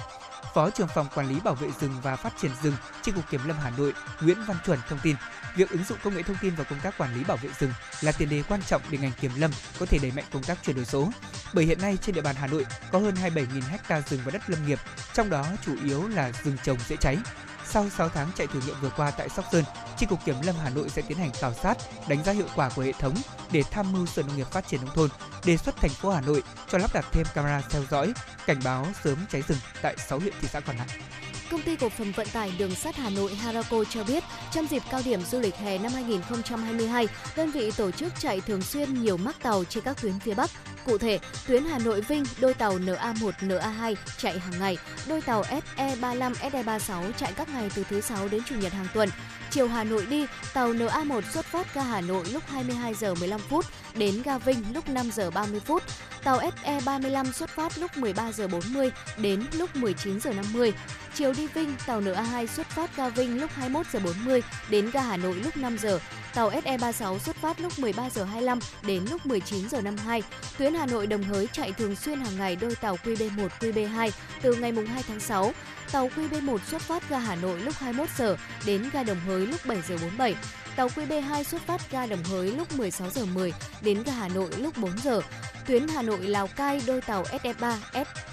[0.54, 3.40] Phó trưởng phòng quản lý bảo vệ rừng và phát triển rừng, Chi cục Kiểm
[3.46, 5.16] lâm Hà Nội, Nguyễn Văn Chuẩn thông tin,
[5.56, 7.72] việc ứng dụng công nghệ thông tin vào công tác quản lý bảo vệ rừng
[8.00, 10.58] là tiền đề quan trọng để ngành kiểm lâm có thể đẩy mạnh công tác
[10.64, 11.08] chuyển đổi số.
[11.52, 13.46] Bởi hiện nay trên địa bàn Hà Nội có hơn 27.000
[13.82, 14.78] ha rừng và đất lâm nghiệp,
[15.12, 17.16] trong đó chủ yếu là rừng trồng dễ cháy.
[17.70, 19.64] Sau 6 tháng chạy thử nghiệm vừa qua tại Sóc Sơn,
[19.96, 22.70] Chi cục Kiểm lâm Hà Nội sẽ tiến hành khảo sát, đánh giá hiệu quả
[22.76, 23.14] của hệ thống
[23.52, 25.10] để tham mưu Sở Nông nghiệp Phát triển nông thôn
[25.44, 28.12] đề xuất thành phố Hà Nội cho lắp đặt thêm camera theo dõi,
[28.46, 30.86] cảnh báo sớm cháy rừng tại 6 huyện thị xã còn lại.
[31.54, 34.82] Công ty cổ phần vận tải đường sắt Hà Nội Harako cho biết, trong dịp
[34.90, 39.16] cao điểm du lịch hè năm 2022, đơn vị tổ chức chạy thường xuyên nhiều
[39.16, 40.50] mắc tàu trên các tuyến phía Bắc.
[40.86, 44.78] Cụ thể, tuyến Hà Nội Vinh, đôi tàu NA1, NA2 chạy hàng ngày,
[45.08, 45.42] đôi tàu
[45.76, 49.08] SE35, SE36 chạy các ngày từ thứ sáu đến chủ nhật hàng tuần.
[49.54, 53.40] Chiều Hà Nội đi, tàu NA1 xuất phát ga Hà Nội lúc 22 giờ 15
[53.40, 55.82] phút đến ga Vinh lúc 5 giờ 30 phút.
[56.24, 60.72] Tàu SE35 xuất phát lúc 13 giờ 40 đến lúc 19 giờ 50.
[61.14, 65.00] Chiều đi Vinh, tàu NA2 xuất phát ga Vinh lúc 21 giờ 40 đến ga
[65.00, 65.98] Hà Nội lúc 5 giờ.
[66.34, 70.22] Tàu SE36 xuất phát lúc 13 giờ 25 đến lúc 19 giờ 52.
[70.58, 74.10] Tuyến Hà Nội Đồng Hới chạy thường xuyên hàng ngày đôi tàu QB1, QB2
[74.42, 75.52] từ ngày mùng 2 tháng 6.
[75.94, 78.36] Tàu QB1 xuất phát ga Hà Nội lúc 21 giờ
[78.66, 80.34] đến ga Đồng Hới lúc 7 giờ 47.
[80.76, 83.52] Tàu QB2 xuất phát ga Đồng Hới lúc 16 giờ 10
[83.82, 85.20] đến ga Hà Nội lúc 4 giờ.
[85.66, 87.76] Tuyến Hà Nội Lào Cai đôi tàu SF3,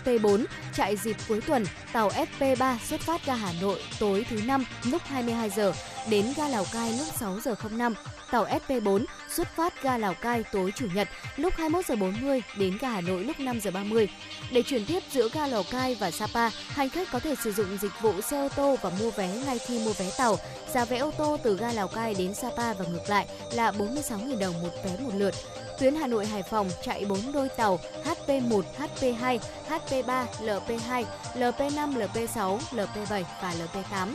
[0.06, 1.66] SP4 chạy dịp cuối tuần.
[1.94, 5.74] Tàu SP3 xuất phát ga Hà Nội tối thứ năm lúc 22 giờ
[6.10, 7.94] đến ga Lào Cai lúc 6 giờ 05.
[8.32, 12.78] Tàu SP4 xuất phát ga Lào Cai tối chủ nhật lúc 21 giờ 40 đến
[12.82, 14.10] ga Hà Nội lúc 5 giờ 30.
[14.52, 17.78] Để chuyển tiếp giữa ga Lào Cai và Sapa, hành khách có thể sử dụng
[17.82, 20.38] dịch vụ xe ô tô và mua vé ngay khi mua vé tàu.
[20.74, 24.40] Giá vé ô tô từ ga Lào Cai đến Sapa và ngược lại là 46.000
[24.40, 25.34] đồng một vé một lượt.
[25.80, 31.06] Tuyến Hà Nội Hải Phòng chạy 4 đôi tàu HP1, HP2, HP3, LP2,
[31.36, 34.08] LP5, LP6, LP7 và LP8.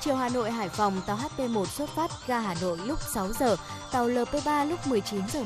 [0.00, 3.56] Chiều Hà Nội Hải Phòng, tàu HP1 xuất phát ga Hà Nội lúc 6 giờ,
[3.92, 5.40] tàu LP3 lúc 19 giờ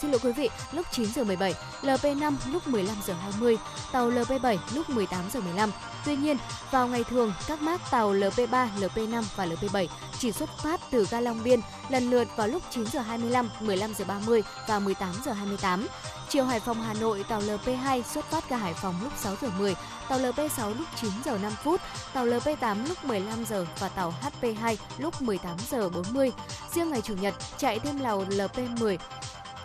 [0.00, 3.58] Xin lỗi quý vị, lúc 9 giờ 17, LP5 lúc 15 giờ 20,
[3.92, 5.70] tàu LP7 lúc 18 giờ 15.
[6.04, 6.36] Tuy nhiên,
[6.70, 9.86] vào ngày thường, các mác tàu LP3, LP5 và LP7
[10.18, 13.94] chỉ xuất phát từ ga Long Biên lần lượt vào lúc 9 giờ 25, 15
[13.94, 15.86] giờ 30 và 18 giờ 28.
[16.28, 19.48] Chiều Hải Phòng Hà Nội, tàu LP2 xuất phát ga Hải Phòng lúc 6 giờ
[19.58, 19.74] 10,
[20.08, 21.80] tàu LP6 lúc 9 giờ 5 phút,
[22.12, 26.32] tàu LP8 lúc 15 giờ và tàu HP2 lúc 18 giờ 40.
[26.74, 28.96] Riêng ngày Chủ nhật chạy thêm tàu LP10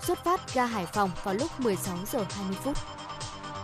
[0.04, 2.78] xuất phát ga Hải Phòng vào lúc 16 giờ 20 phút.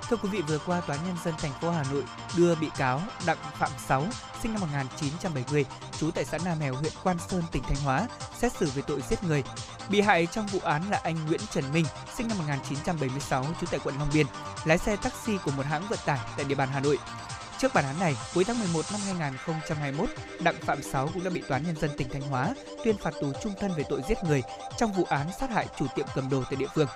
[0.09, 2.03] Thưa quý vị, vừa qua Tòa án Nhân dân thành phố Hà Nội
[2.37, 4.03] đưa bị cáo Đặng Phạm Sáu,
[4.43, 5.65] sinh năm 1970,
[5.99, 8.07] trú tại xã Nam Mèo, huyện Quan Sơn, tỉnh Thanh Hóa,
[8.37, 9.43] xét xử về tội giết người.
[9.89, 11.85] Bị hại trong vụ án là anh Nguyễn Trần Minh,
[12.15, 14.25] sinh năm 1976, trú tại quận Long Biên,
[14.65, 16.97] lái xe taxi của một hãng vận tải tại địa bàn Hà Nội.
[17.59, 21.41] Trước bản án này, cuối tháng 11 năm 2021, Đặng Phạm Sáu cũng đã bị
[21.47, 22.53] Toán Nhân dân tỉnh Thanh Hóa
[22.83, 24.43] tuyên phạt tù trung thân về tội giết người
[24.77, 26.87] trong vụ án sát hại chủ tiệm cầm đồ tại địa phương.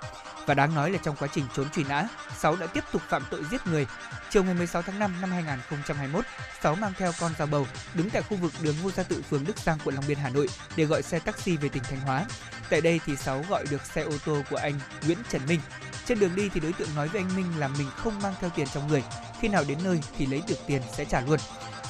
[0.46, 2.08] Và đáng nói là trong quá trình trốn truy nã,
[2.38, 3.86] Sáu đã tiếp tục phạm tội giết người.
[4.30, 6.26] Chiều ngày 16 tháng 5 năm 2021,
[6.62, 9.46] Sáu mang theo con dao bầu đứng tại khu vực đường Ngô Gia Tự, phường
[9.46, 12.26] Đức Giang, quận Long Biên, Hà Nội để gọi xe taxi về tỉnh Thanh Hóa.
[12.70, 14.74] Tại đây thì Sáu gọi được xe ô tô của anh
[15.06, 15.60] Nguyễn Trần Minh.
[16.06, 18.50] Trên đường đi thì đối tượng nói với anh Minh là mình không mang theo
[18.56, 19.04] tiền trong người,
[19.42, 21.40] khi nào đến nơi thì lấy được tiền sẽ trả luôn.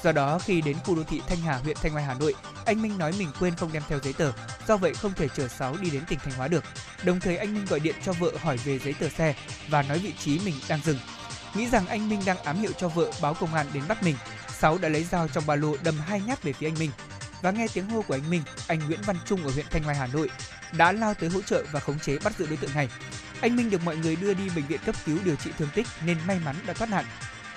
[0.03, 2.34] Do đó khi đến khu đô thị Thanh Hà, huyện Thanh Oai, Hà Nội,
[2.66, 4.32] anh Minh nói mình quên không đem theo giấy tờ,
[4.68, 6.64] do vậy không thể chở Sáu đi đến tỉnh Thanh Hóa được.
[7.03, 9.36] Đồng thời anh Minh gọi điện cho vợ hỏi về giấy tờ xe
[9.70, 10.99] và nói vị trí mình đang dừng.
[11.55, 14.16] Nghĩ rằng anh Minh đang ám hiệu cho vợ báo công an đến bắt mình,
[14.59, 16.91] Sáu đã lấy dao trong ba lô đâm hai nhát về phía anh Minh.
[17.41, 19.95] Và nghe tiếng hô của anh Minh, anh Nguyễn Văn Trung ở huyện Thanh Oai,
[19.95, 20.30] Hà Nội
[20.72, 22.89] đã lao tới hỗ trợ và khống chế bắt giữ đối tượng này.
[23.41, 25.88] Anh Minh được mọi người đưa đi bệnh viện cấp cứu điều trị thương tích
[26.05, 27.05] nên may mắn đã thoát nạn.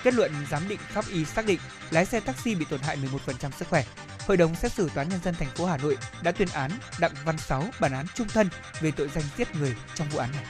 [0.05, 1.59] Kết luận giám định pháp y xác định
[1.91, 3.83] lái xe taxi bị tổn hại 11% sức khỏe.
[4.27, 7.11] Hội đồng xét xử Toán nhân dân thành phố Hà Nội đã tuyên án Đặng
[7.25, 8.49] Văn Sáu bản án trung thân
[8.81, 10.45] về tội danh giết người trong vụ án này.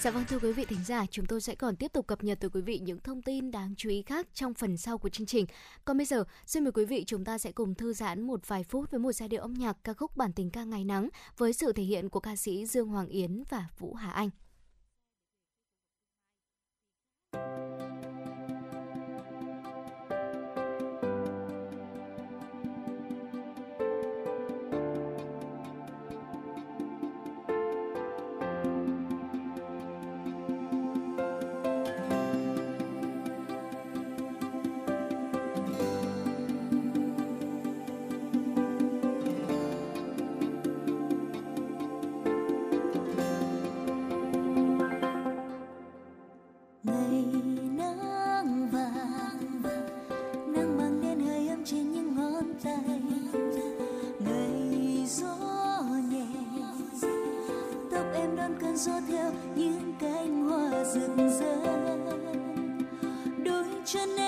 [0.00, 2.40] Dạ vâng thưa quý vị thính giả, chúng tôi sẽ còn tiếp tục cập nhật
[2.40, 5.26] tới quý vị những thông tin đáng chú ý khác trong phần sau của chương
[5.26, 5.46] trình.
[5.84, 8.64] Còn bây giờ, xin mời quý vị chúng ta sẽ cùng thư giãn một vài
[8.64, 11.08] phút với một giai điệu âm nhạc ca khúc bản tình ca ngày nắng
[11.38, 14.30] với sự thể hiện của ca sĩ Dương Hoàng Yến và Vũ Hà Anh.
[58.60, 61.56] Cơn gió theo những cánh hoa rực rỡ.
[63.44, 64.25] Đôi chân em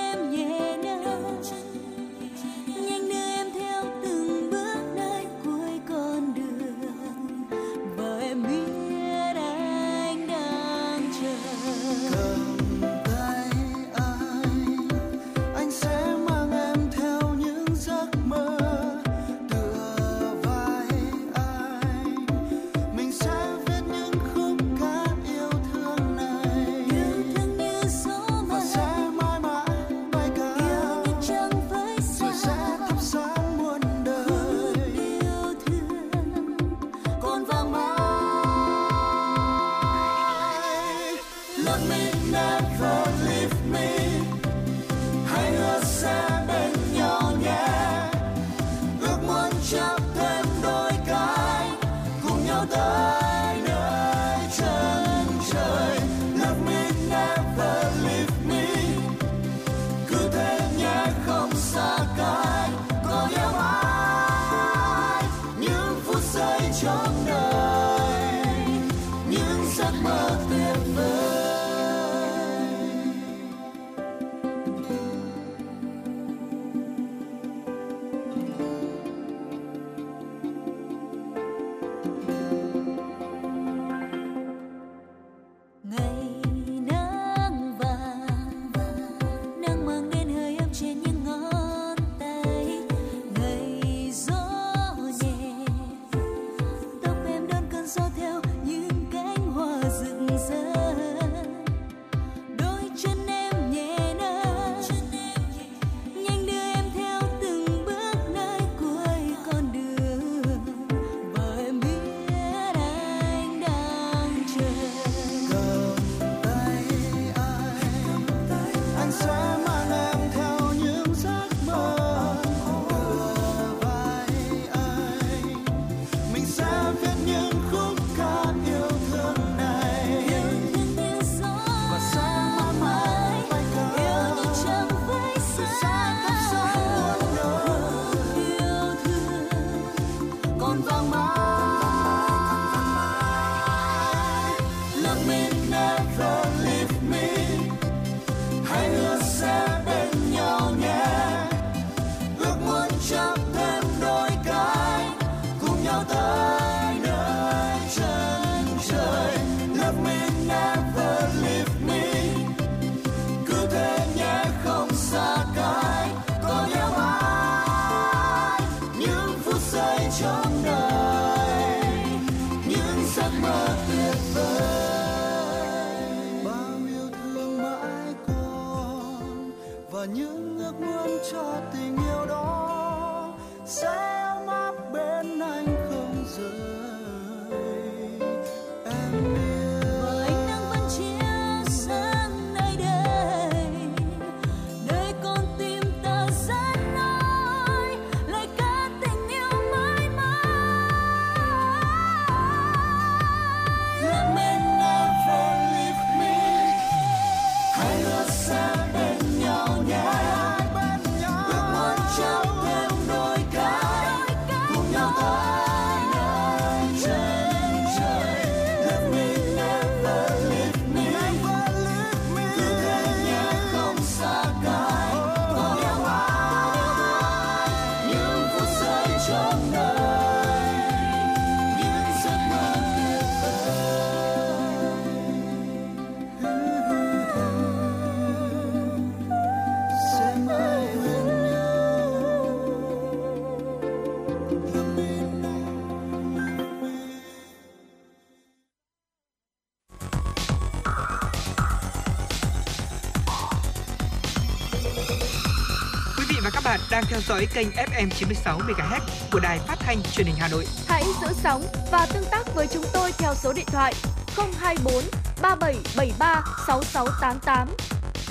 [257.18, 259.00] theo dõi kênh FM 96 MHz
[259.32, 260.64] của đài phát thanh truyền hình Hà Nội.
[260.86, 261.62] Hãy giữ sóng
[261.92, 263.94] và tương tác với chúng tôi theo số điện thoại
[264.36, 265.04] 024
[265.42, 267.68] 3773 6688.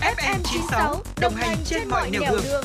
[0.02, 2.64] FM 96 đồng hành trên mọi nẻo đường.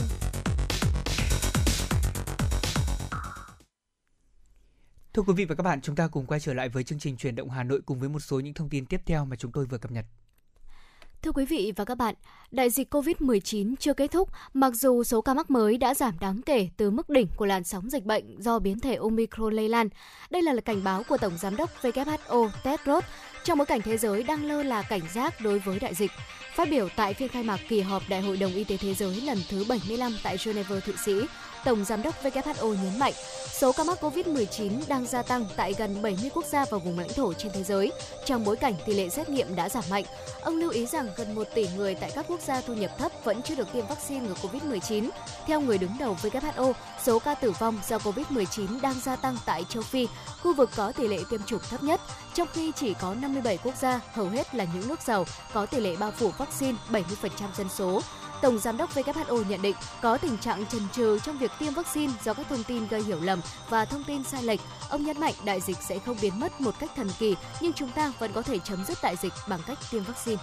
[5.14, 7.16] Thưa quý vị và các bạn, chúng ta cùng quay trở lại với chương trình
[7.16, 9.52] truyền động Hà Nội cùng với một số những thông tin tiếp theo mà chúng
[9.52, 10.04] tôi vừa cập nhật.
[11.22, 12.14] Thưa quý vị và các bạn,
[12.50, 16.40] đại dịch COVID-19 chưa kết thúc, mặc dù số ca mắc mới đã giảm đáng
[16.46, 19.88] kể từ mức đỉnh của làn sóng dịch bệnh do biến thể Omicron lây lan.
[20.30, 23.04] Đây là cảnh báo của Tổng Giám đốc WHO Tedros
[23.44, 26.10] trong bối cảnh thế giới đang lơ là cảnh giác đối với đại dịch.
[26.54, 29.20] Phát biểu tại phiên khai mạc kỳ họp Đại hội đồng Y tế Thế giới
[29.20, 31.12] lần thứ 75 tại Geneva, Thụy Sĩ,
[31.64, 33.12] Tổng Giám đốc WHO nhấn mạnh,
[33.52, 37.08] số ca mắc COVID-19 đang gia tăng tại gần 70 quốc gia và vùng lãnh
[37.08, 37.92] thổ trên thế giới,
[38.24, 40.04] trong bối cảnh tỷ lệ xét nghiệm đã giảm mạnh.
[40.42, 43.12] Ông lưu ý rằng gần 1 tỷ người tại các quốc gia thu nhập thấp
[43.24, 45.08] vẫn chưa được tiêm vaccine ngừa COVID-19.
[45.46, 46.72] Theo người đứng đầu WHO,
[47.04, 50.08] số ca tử vong do COVID-19 đang gia tăng tại châu Phi,
[50.42, 52.00] khu vực có tỷ lệ tiêm chủng thấp nhất,
[52.34, 55.80] trong khi chỉ có 57 quốc gia, hầu hết là những nước giàu, có tỷ
[55.80, 57.02] lệ bao phủ vaccine 70%
[57.56, 58.02] dân số.
[58.42, 62.12] Tổng giám đốc WHO nhận định có tình trạng chần chừ trong việc tiêm vaccine
[62.24, 64.60] do các thông tin gây hiểu lầm và thông tin sai lệch.
[64.88, 67.90] Ông nhấn mạnh đại dịch sẽ không biến mất một cách thần kỳ, nhưng chúng
[67.90, 70.42] ta vẫn có thể chấm dứt đại dịch bằng cách tiêm vaccine.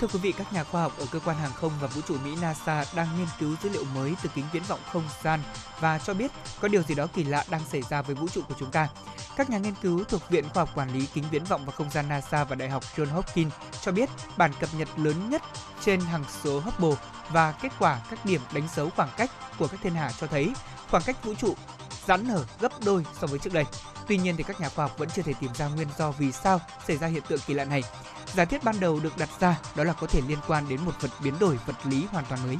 [0.00, 2.16] Thưa quý vị, các nhà khoa học ở cơ quan hàng không và vũ trụ
[2.24, 5.40] Mỹ NASA đang nghiên cứu dữ liệu mới từ kính viễn vọng không gian
[5.80, 6.30] và cho biết
[6.60, 8.88] có điều gì đó kỳ lạ đang xảy ra với vũ trụ của chúng ta.
[9.36, 11.90] Các nhà nghiên cứu thuộc Viện Khoa học Quản lý Kính viễn vọng và không
[11.90, 15.42] gian NASA và Đại học John Hopkins cho biết bản cập nhật lớn nhất
[15.84, 16.96] trên hằng số Hubble
[17.30, 20.52] và kết quả các điểm đánh dấu khoảng cách của các thiên hà cho thấy
[20.90, 21.54] khoảng cách vũ trụ
[22.06, 23.64] giãn nở gấp đôi so với trước đây.
[24.08, 26.32] Tuy nhiên thì các nhà khoa học vẫn chưa thể tìm ra nguyên do vì
[26.32, 27.82] sao xảy ra hiện tượng kỳ lạ này.
[28.34, 30.92] Giả thiết ban đầu được đặt ra đó là có thể liên quan đến một
[31.00, 32.56] vật biến đổi vật lý hoàn toàn mới.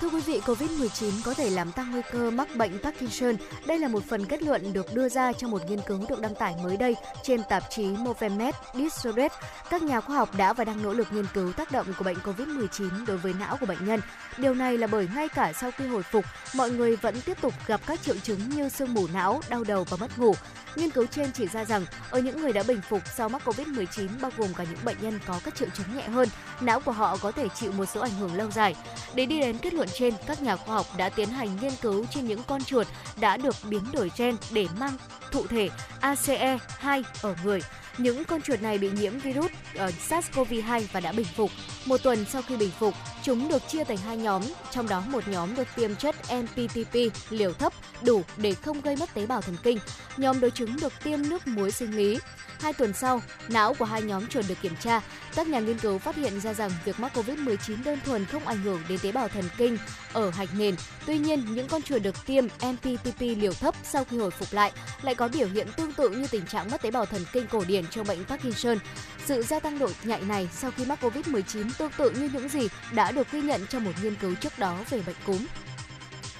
[0.00, 3.36] Thưa quý vị, COVID-19 có thể làm tăng nguy cơ mắc bệnh Parkinson.
[3.66, 6.34] Đây là một phần kết luận được đưa ra trong một nghiên cứu được đăng
[6.34, 9.34] tải mới đây trên tạp chí Movemed Disorders.
[9.70, 12.16] Các nhà khoa học đã và đang nỗ lực nghiên cứu tác động của bệnh
[12.18, 14.00] COVID-19 đối với não của bệnh nhân.
[14.38, 17.54] Điều này là bởi ngay cả sau khi hồi phục, mọi người vẫn tiếp tục
[17.66, 20.34] gặp các triệu chứng như sương mù não, đau đầu và mất ngủ.
[20.76, 24.08] Nghiên cứu trên chỉ ra rằng ở những người đã bình phục sau mắc COVID-19
[24.20, 26.28] bao gồm cả những bệnh nhân có các triệu chứng nhẹ hơn,
[26.60, 28.74] não của họ có thể chịu một số ảnh hưởng lâu dài.
[29.14, 32.06] Để đi đến kết luận trên, các nhà khoa học đã tiến hành nghiên cứu
[32.10, 32.86] trên những con chuột
[33.20, 34.96] đã được biến đổi gen để mang
[35.30, 35.70] thụ thể
[36.00, 37.60] ACE2 ở người.
[37.98, 41.50] Những con chuột này bị nhiễm virus ờ, SARS-CoV-2 và đã bình phục.
[41.84, 45.28] Một tuần sau khi bình phục, chúng được chia thành hai nhóm, trong đó một
[45.28, 46.96] nhóm được tiêm chất MPTP
[47.30, 47.72] liều thấp
[48.02, 49.78] đủ để không gây mất tế bào thần kinh.
[50.16, 52.18] Nhóm đối chứng được tiêm nước muối sinh lý.
[52.60, 55.00] Hai tuần sau, não của hai nhóm chuột được kiểm tra.
[55.34, 58.62] Các nhà nghiên cứu phát hiện ra rằng việc mắc COVID-19 đơn thuần không ảnh
[58.62, 59.78] hưởng đến tế bào thần kinh
[60.12, 60.74] ở hạch nền.
[61.06, 64.72] Tuy nhiên, những con chuột được tiêm MPTP liều thấp sau khi hồi phục lại
[65.02, 67.64] lại có biểu hiện tương tự như tình trạng mất tế bào thần kinh cổ
[67.64, 68.78] điển trong bệnh Parkinson.
[69.26, 72.68] Sự gia tăng độ nhạy này sau khi mắc COVID-19 tương tự như những gì
[72.92, 75.46] đã được ghi nhận trong một nghiên cứu trước đó về bệnh cúm.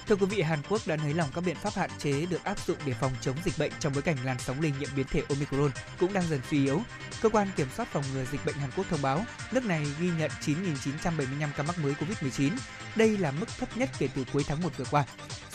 [0.07, 2.59] Thưa quý vị, Hàn Quốc đã nới lỏng các biện pháp hạn chế được áp
[2.67, 5.23] dụng để phòng chống dịch bệnh trong bối cảnh làn sóng lây nhiễm biến thể
[5.29, 6.81] Omicron cũng đang dần suy yếu.
[7.21, 10.09] Cơ quan kiểm soát phòng ngừa dịch bệnh Hàn Quốc thông báo, nước này ghi
[10.17, 12.51] nhận 9.975 ca mắc mới COVID-19.
[12.95, 15.05] Đây là mức thấp nhất kể từ cuối tháng 1 vừa qua.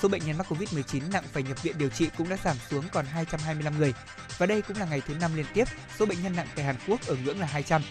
[0.03, 2.85] Số bệnh nhân mắc COVID-19 nặng phải nhập viện điều trị cũng đã giảm xuống
[2.93, 3.95] còn 225 người.
[4.39, 5.65] Và đây cũng là ngày thứ năm liên tiếp
[5.99, 7.83] số bệnh nhân nặng tại Hàn Quốc ở ngưỡng là 200.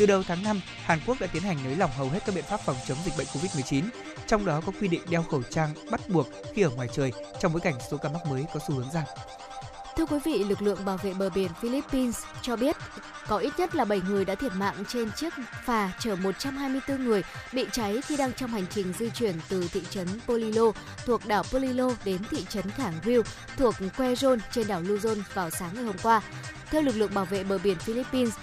[0.00, 2.44] Từ đầu tháng 5, Hàn Quốc đã tiến hành nới lỏng hầu hết các biện
[2.44, 3.82] pháp phòng chống dịch bệnh COVID-19,
[4.26, 7.52] trong đó có quy định đeo khẩu trang bắt buộc khi ở ngoài trời trong
[7.52, 9.04] bối cảnh số ca mắc mới có xu hướng giảm.
[9.96, 12.76] Thưa quý vị, lực lượng bảo vệ bờ biển Philippines cho biết
[13.28, 15.32] có ít nhất là 7 người đã thiệt mạng trên chiếc
[15.64, 17.22] phà chở 124 người
[17.52, 20.72] bị cháy khi đang trong hành trình di chuyển từ thị trấn Polilo
[21.06, 23.22] thuộc đảo Polilo đến thị trấn Cảng Riu
[23.56, 26.22] thuộc Quezon trên đảo Luzon vào sáng ngày hôm qua.
[26.70, 28.34] Theo lực lượng bảo vệ bờ biển Philippines,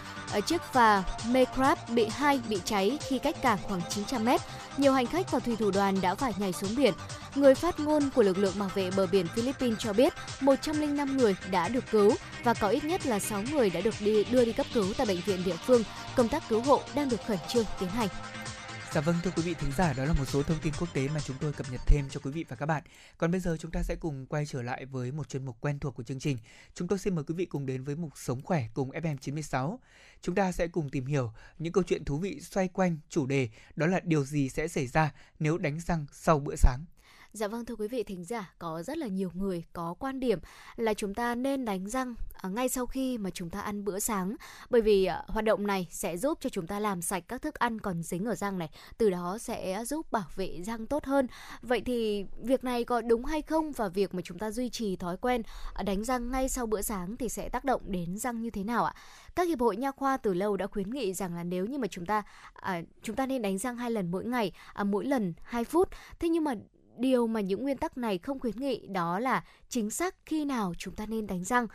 [0.41, 4.41] chiếc phà Maycraft bị hai, bị cháy khi cách cảng khoảng 900 mét.
[4.77, 6.93] Nhiều hành khách và thủy thủ đoàn đã phải nhảy xuống biển.
[7.35, 11.35] Người phát ngôn của lực lượng bảo vệ bờ biển Philippines cho biết 105 người
[11.51, 14.51] đã được cứu và có ít nhất là 6 người đã được đi, đưa đi
[14.51, 15.83] cấp cứu tại bệnh viện địa phương.
[16.15, 18.07] Công tác cứu hộ đang được khẩn trương tiến hành.
[18.93, 21.07] Dạ vâng thưa quý vị thính giả, đó là một số thông tin quốc tế
[21.07, 22.83] mà chúng tôi cập nhật thêm cho quý vị và các bạn.
[23.17, 25.79] Còn bây giờ chúng ta sẽ cùng quay trở lại với một chuyên mục quen
[25.79, 26.37] thuộc của chương trình.
[26.73, 29.77] Chúng tôi xin mời quý vị cùng đến với mục Sống khỏe cùng FM96.
[30.21, 33.49] Chúng ta sẽ cùng tìm hiểu những câu chuyện thú vị xoay quanh chủ đề
[33.75, 36.85] đó là điều gì sẽ xảy ra nếu đánh răng sau bữa sáng.
[37.33, 40.39] Dạ vâng thưa quý vị thính giả, có rất là nhiều người có quan điểm
[40.75, 43.99] là chúng ta nên đánh răng à, ngay sau khi mà chúng ta ăn bữa
[43.99, 44.35] sáng
[44.69, 47.55] bởi vì à, hoạt động này sẽ giúp cho chúng ta làm sạch các thức
[47.55, 51.27] ăn còn dính ở răng này, từ đó sẽ giúp bảo vệ răng tốt hơn.
[51.61, 54.95] Vậy thì việc này có đúng hay không và việc mà chúng ta duy trì
[54.95, 55.41] thói quen
[55.73, 58.63] à, đánh răng ngay sau bữa sáng thì sẽ tác động đến răng như thế
[58.63, 58.93] nào ạ?
[59.35, 61.87] Các hiệp hội nha khoa từ lâu đã khuyến nghị rằng là nếu như mà
[61.87, 62.23] chúng ta
[62.53, 65.89] à, chúng ta nên đánh răng hai lần mỗi ngày, à, mỗi lần 2 phút.
[66.19, 66.53] Thế nhưng mà
[66.99, 70.73] điều mà những nguyên tắc này không khuyến nghị đó là chính xác khi nào
[70.77, 71.67] chúng ta nên đánh răng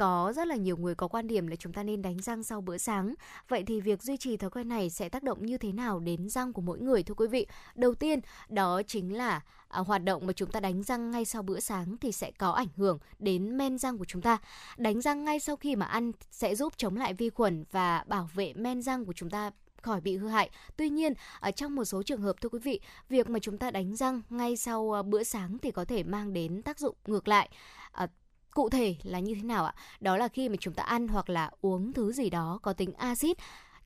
[0.00, 2.60] có rất là nhiều người có quan điểm là chúng ta nên đánh răng sau
[2.60, 3.14] bữa sáng.
[3.48, 6.28] Vậy thì việc duy trì thói quen này sẽ tác động như thế nào đến
[6.28, 7.46] răng của mỗi người thưa quý vị?
[7.74, 11.42] Đầu tiên, đó chính là à, hoạt động mà chúng ta đánh răng ngay sau
[11.42, 14.38] bữa sáng thì sẽ có ảnh hưởng đến men răng của chúng ta.
[14.76, 18.30] Đánh răng ngay sau khi mà ăn sẽ giúp chống lại vi khuẩn và bảo
[18.34, 19.50] vệ men răng của chúng ta
[19.82, 20.50] khỏi bị hư hại.
[20.76, 23.70] Tuy nhiên, ở trong một số trường hợp thưa quý vị, việc mà chúng ta
[23.70, 27.28] đánh răng ngay sau ờ, bữa sáng thì có thể mang đến tác dụng ngược
[27.28, 27.48] lại.
[27.92, 28.06] À,
[28.50, 29.74] cụ thể là như thế nào ạ?
[30.00, 32.92] Đó là khi mà chúng ta ăn hoặc là uống thứ gì đó có tính
[32.92, 33.36] axit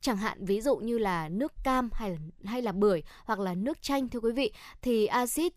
[0.01, 3.53] chẳng hạn ví dụ như là nước cam hay là hay là bưởi hoặc là
[3.53, 5.53] nước chanh thưa quý vị thì axit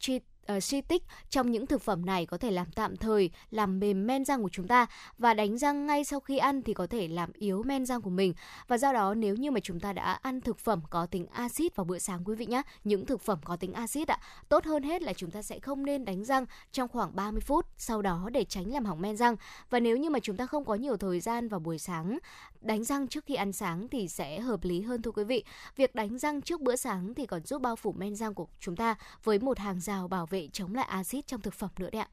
[0.49, 3.81] Ờ, suy uh, tích trong những thực phẩm này có thể làm tạm thời làm
[3.81, 4.87] mềm men răng của chúng ta
[5.19, 8.11] và đánh răng ngay sau khi ăn thì có thể làm yếu men răng của
[8.11, 8.35] mình.
[8.69, 11.77] Và do đó nếu như mà chúng ta đã ăn thực phẩm có tính axit
[11.77, 14.19] vào bữa sáng quý vị nhé những thực phẩm có tính axit ạ
[14.49, 17.67] tốt hơn hết là chúng ta sẽ không nên đánh răng trong khoảng 30 phút
[17.77, 19.37] sau đó để tránh làm hỏng men răng.
[19.71, 22.19] Và nếu như mà chúng ta không có nhiều thời gian vào buổi sáng
[22.61, 25.45] đánh răng trước khi ăn sáng thì sẽ hợp lý hơn thưa quý vị.
[25.77, 28.77] Việc đánh răng trước bữa sáng thì còn giúp bao phủ men răng của chúng
[28.77, 28.95] ta
[29.25, 32.09] với một hàng rào bảo vệ chống lại axit trong thực phẩm nữa đấy ạ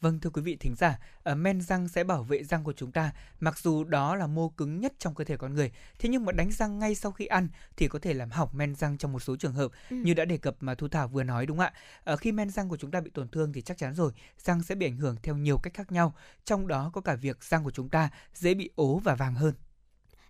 [0.00, 2.92] Vâng thưa quý vị thính giả, ở men răng sẽ bảo vệ răng của chúng
[2.92, 5.72] ta, mặc dù đó là mô cứng nhất trong cơ thể con người.
[5.98, 8.74] Thế nhưng mà đánh răng ngay sau khi ăn thì có thể làm hỏng men
[8.74, 9.96] răng trong một số trường hợp, Ừ.
[9.96, 11.72] như đã đề cập mà Thu Thảo vừa nói đúng không ạ?
[12.04, 14.62] Ở khi men răng của chúng ta bị tổn thương thì chắc chắn rồi, răng
[14.62, 16.14] sẽ bị ảnh hưởng theo nhiều cách khác nhau,
[16.44, 19.54] trong đó có cả việc răng của chúng ta dễ bị ố và vàng hơn.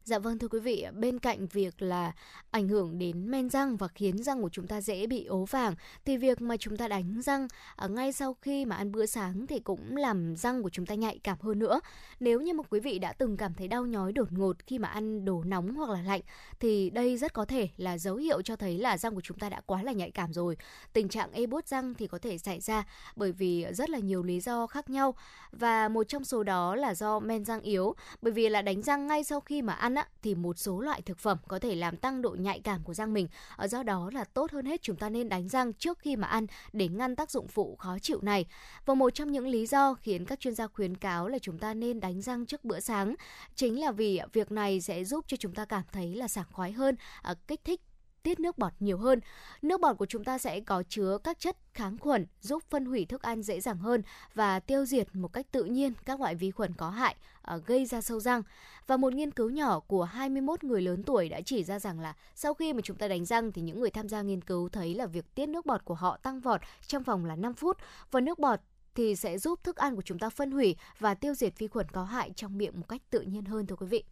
[0.04, 2.12] Dạ vâng thưa quý vị, bên cạnh việc là
[2.50, 5.74] ảnh hưởng đến men răng và khiến răng của chúng ta dễ bị ố vàng
[6.04, 9.46] thì việc mà chúng ta đánh răng à, ngay sau khi mà ăn bữa sáng
[9.46, 11.80] thì cũng làm răng của chúng ta nhạy cảm hơn nữa.
[12.20, 14.88] Nếu như một quý vị đã từng cảm thấy đau nhói đột ngột khi mà
[14.88, 16.20] ăn đồ nóng hoặc là lạnh
[16.60, 19.48] thì đây rất có thể là dấu hiệu cho thấy là răng của chúng ta
[19.48, 20.56] đã quá là nhạy cảm rồi.
[20.92, 22.84] Tình trạng ê bốt răng thì có thể xảy ra
[23.16, 25.14] bởi vì rất là nhiều lý do khác nhau
[25.52, 29.06] và một trong số đó là do men răng yếu bởi vì là đánh răng
[29.06, 31.96] ngay sau khi mà ăn á, thì một số loại thực phẩm có thể làm
[31.96, 33.28] tăng độ nhạy cảm của răng mình.
[33.56, 36.28] Ờ, do đó là tốt hơn hết chúng ta nên đánh răng trước khi mà
[36.28, 38.46] ăn để ngăn tác dụng phụ khó chịu này.
[38.86, 41.74] Và một trong những lý do khiến các chuyên gia khuyến cáo là chúng ta
[41.74, 43.14] nên đánh răng trước bữa sáng
[43.54, 46.72] chính là vì việc này sẽ giúp cho chúng ta cảm thấy là sảng khoái
[46.72, 47.80] hơn, ờ, kích thích
[48.24, 49.20] tiết nước bọt nhiều hơn.
[49.62, 53.04] Nước bọt của chúng ta sẽ có chứa các chất kháng khuẩn giúp phân hủy
[53.04, 54.02] thức ăn dễ dàng hơn
[54.34, 57.86] và tiêu diệt một cách tự nhiên các loại vi khuẩn có hại ờ, gây
[57.86, 58.42] ra sâu răng.
[58.86, 62.14] Và một nghiên cứu nhỏ của 21 người lớn tuổi đã chỉ ra rằng là
[62.34, 64.94] sau khi mà chúng ta đánh răng thì những người tham gia nghiên cứu thấy
[64.94, 67.76] là việc tiết nước bọt của họ tăng vọt trong vòng là 5 phút
[68.10, 68.60] và nước bọt
[68.94, 71.88] thì sẽ giúp thức ăn của chúng ta phân hủy và tiêu diệt vi khuẩn
[71.88, 74.04] có hại trong miệng một cách tự nhiên hơn, thưa quý vị.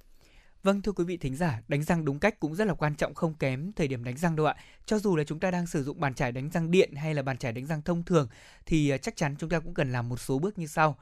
[0.63, 3.15] Vâng thưa quý vị thính giả, đánh răng đúng cách cũng rất là quan trọng
[3.15, 4.57] không kém thời điểm đánh răng đâu ạ.
[4.87, 7.23] Cho dù là chúng ta đang sử dụng bàn chải đánh răng điện hay là
[7.23, 8.29] bàn chải đánh răng thông thường
[8.67, 10.97] thì à, chắc chắn chúng ta cũng cần làm một số bước như sau.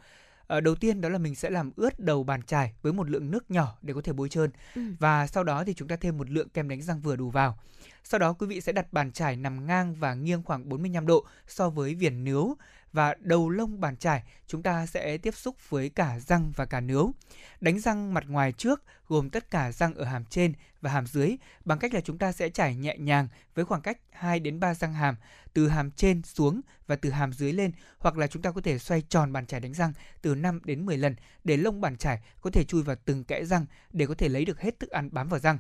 [0.47, 3.31] Ờ, đầu tiên đó là mình sẽ làm ướt đầu bàn chải với một lượng
[3.31, 4.83] nước nhỏ để có thể bôi trơn Ừ.
[4.99, 7.59] và sau đó thì chúng ta thêm một lượng kem đánh răng vừa đủ vào.
[8.05, 11.25] Sau đó quý vị sẽ đặt bàn chải nằm ngang và nghiêng khoảng 45 độ
[11.49, 12.57] so với viền nướu
[12.93, 16.81] và đầu lông bàn chải, chúng ta sẽ tiếp xúc với cả răng và cả
[16.81, 17.13] nướu.
[17.61, 21.37] Đánh răng mặt ngoài trước gồm tất cả răng ở hàm trên và hàm dưới,
[21.65, 24.75] bằng cách là chúng ta sẽ chải nhẹ nhàng với khoảng cách 2 đến 3
[24.75, 25.17] răng hàm,
[25.53, 28.79] từ hàm trên xuống và từ hàm dưới lên, hoặc là chúng ta có thể
[28.79, 32.21] xoay tròn bàn chải đánh răng từ 5 đến 10 lần để lông bàn chải
[32.41, 35.09] có thể chui vào từng kẽ răng để có thể lấy được hết thức ăn
[35.13, 35.59] bám vào răng.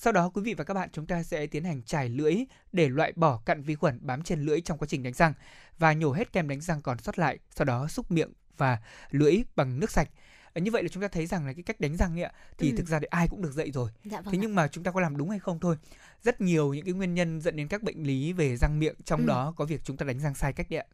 [0.00, 2.34] Sau đó quý vị và các bạn chúng ta sẽ tiến hành chải lưỡi
[2.72, 5.32] để loại bỏ cặn vi khuẩn bám trên lưỡi trong quá trình đánh răng
[5.78, 8.78] và nhổ hết kem đánh răng còn sót lại, sau đó xúc miệng và
[9.10, 10.08] lưỡi bằng nước sạch.
[10.54, 12.70] Ờ, Như vậy là chúng ta thấy rằng là cái cách đánh răng ấy thì
[12.70, 12.76] Ừ.
[12.76, 13.90] thực ra thì ai cũng được dạy rồi.
[14.04, 14.32] Dạ vâng.
[14.32, 15.76] Thế nhưng mà chúng ta có làm đúng hay không thôi.
[16.22, 19.20] Rất nhiều những cái nguyên nhân dẫn đến các bệnh lý về răng miệng trong
[19.20, 19.26] Ừ.
[19.26, 20.86] đó có việc chúng ta đánh răng sai cách đấy ạ.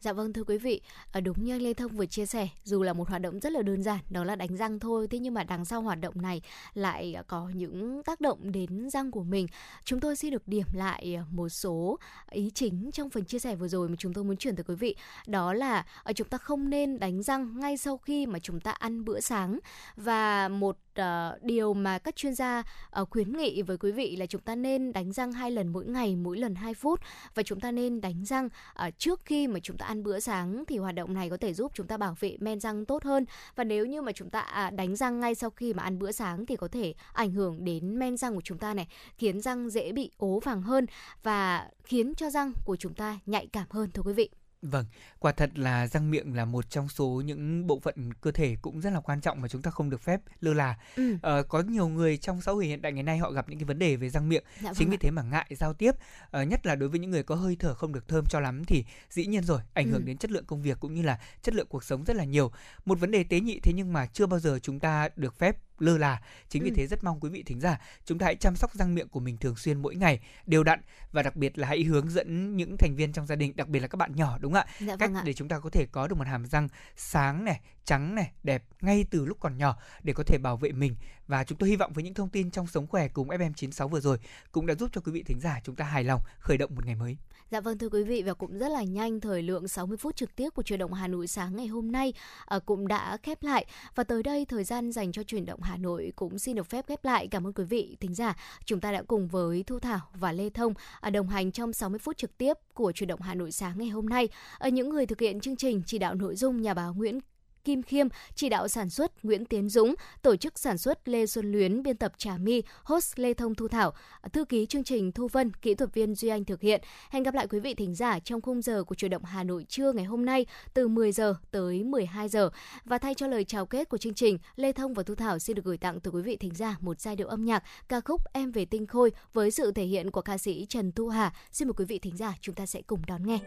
[0.00, 0.80] Dạ vâng thưa quý vị,
[1.12, 3.52] ờ, đúng như anh Lê Thông vừa chia sẻ, dù là một hoạt động rất
[3.52, 6.22] là đơn giản, đó là đánh răng thôi, thế nhưng mà đằng sau hoạt động
[6.22, 6.42] này
[6.74, 9.46] lại có những tác động đến răng của mình.
[9.84, 11.98] Chúng tôi xin được điểm lại ờ, một số
[12.30, 14.74] ý chính trong phần chia sẻ vừa rồi mà chúng tôi muốn chuyển tới quý
[14.74, 14.96] vị.
[15.26, 18.70] Đó là ở chúng ta không nên đánh răng ngay sau khi mà chúng ta
[18.70, 19.58] ăn bữa sáng
[19.96, 22.62] và một uh, điều mà các chuyên gia
[23.00, 25.84] uh, khuyến nghị với quý vị là chúng ta nên đánh răng hai lần mỗi
[25.84, 27.00] ngày, mỗi lần 2 phút.
[27.34, 28.48] Và chúng ta nên đánh răng
[28.86, 31.54] uh, trước khi mà chúng ta ăn bữa sáng thì hoạt động này có thể
[31.54, 33.24] giúp chúng ta bảo vệ men răng tốt hơn.
[33.56, 36.12] Và nếu như mà chúng ta uh, đánh răng ngay sau khi mà ăn bữa
[36.12, 38.88] sáng thì có thể ảnh hưởng đến men răng của chúng ta này
[39.18, 40.86] khiến răng dễ bị ố vàng hơn
[41.22, 44.28] và khiến cho răng của chúng ta nhạy cảm hơn thưa quý vị.
[44.62, 44.84] Vâng,
[45.18, 48.80] quả thật là răng miệng là một trong số những bộ phận cơ thể cũng
[48.80, 50.76] rất là quan trọng mà chúng ta không được phép lơ là.
[50.96, 51.16] Ừ.
[51.22, 53.64] Ờ, có nhiều người trong xã hội hiện đại ngày nay họ gặp những cái
[53.64, 55.00] vấn đề về răng miệng, Dạ chính vâng vì ạ.
[55.02, 55.92] thế mà ngại giao tiếp,
[56.30, 58.64] Ờ, nhất là đối với những người có hơi thở không được thơm cho lắm
[58.64, 60.06] thì dĩ nhiên rồi, ảnh hưởng Ừ.
[60.06, 62.50] đến chất lượng công việc cũng như là chất lượng cuộc sống rất là nhiều.
[62.84, 65.56] Một vấn đề tế nhị thế nhưng mà chưa bao giờ chúng ta được phép
[65.78, 66.20] lơ là.
[66.48, 66.74] Chính vì Ừ.
[66.76, 69.20] thế rất mong quý vị thính giả chúng ta hãy chăm sóc răng miệng của
[69.20, 70.80] mình thường xuyên mỗi ngày, đều đặn
[71.12, 73.80] và đặc biệt là hãy hướng dẫn những thành viên trong gia đình, đặc biệt
[73.80, 74.74] là các bạn nhỏ đúng không ạ?
[74.80, 75.22] Dạ cách vâng ạ.
[75.26, 78.64] để chúng ta có thể có được một hàm răng sáng này, trắng này, đẹp
[78.80, 81.76] ngay từ lúc còn nhỏ để có thể bảo vệ mình và chúng tôi hy
[81.76, 84.18] vọng với những thông tin trong sống khỏe cùng FM96 vừa rồi
[84.52, 86.86] cũng đã giúp cho quý vị thính giả chúng ta hài lòng khởi động một
[86.86, 87.16] ngày mới.
[87.50, 90.36] Dạ vâng thưa quý vị và cũng rất là nhanh thời lượng 60 phút trực
[90.36, 92.12] tiếp của truyền động Hà Nội sáng ngày hôm nay
[92.46, 95.76] à, cũng đã khép lại và tới đây thời gian dành cho truyền động Hà
[95.76, 97.28] Nội cũng xin được phép khép lại.
[97.28, 98.36] Cảm ơn quý vị thính giả.
[98.64, 101.98] Chúng ta đã cùng với Thu Thảo và Lê Thông à, đồng hành trong 60
[101.98, 104.28] phút trực tiếp của truyền động Hà Nội sáng ngày hôm nay.
[104.58, 107.20] Ở những người thực hiện chương trình chỉ đạo nội dung nhà báo Nguyễn
[107.66, 111.52] Kim Khiêm, chỉ đạo sản xuất Nguyễn Tiến Dũng, tổ chức sản xuất Lê Xuân
[111.52, 113.92] Luyến, biên tập Trà My, host Lê Thông Thu Thảo,
[114.32, 116.80] thư ký chương trình Thu Vân, kỹ thuật viên Duy Anh thực hiện.
[117.10, 119.64] Hẹn gặp lại quý vị thính giả trong khung giờ của chủ động Hà Nội
[119.68, 122.50] trưa ngày hôm nay từ 10 giờ tới 12 giờ.
[122.84, 125.56] Và thay cho lời chào kết của chương trình, Lê Thông và Thu Thảo xin
[125.56, 128.20] được gửi tặng tới quý vị thính giả một giai điệu âm nhạc ca khúc
[128.32, 131.32] Em về tinh khôi với sự thể hiện của ca sĩ Trần Thu Hà.
[131.52, 133.38] Xin mời quý vị thính giả chúng ta sẽ cùng đón nghe.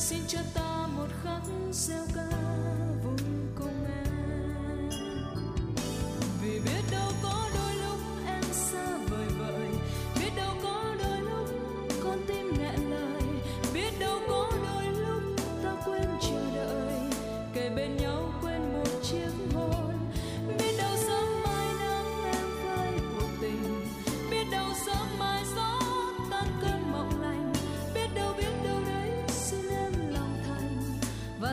[0.00, 1.42] Xin cho ta một khắc
[1.72, 2.28] gieo ca
[3.04, 3.18] vui
[3.58, 3.79] cùng.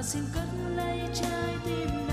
[0.08, 2.07] Xin cất lấy trái tim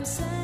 [0.00, 0.39] và em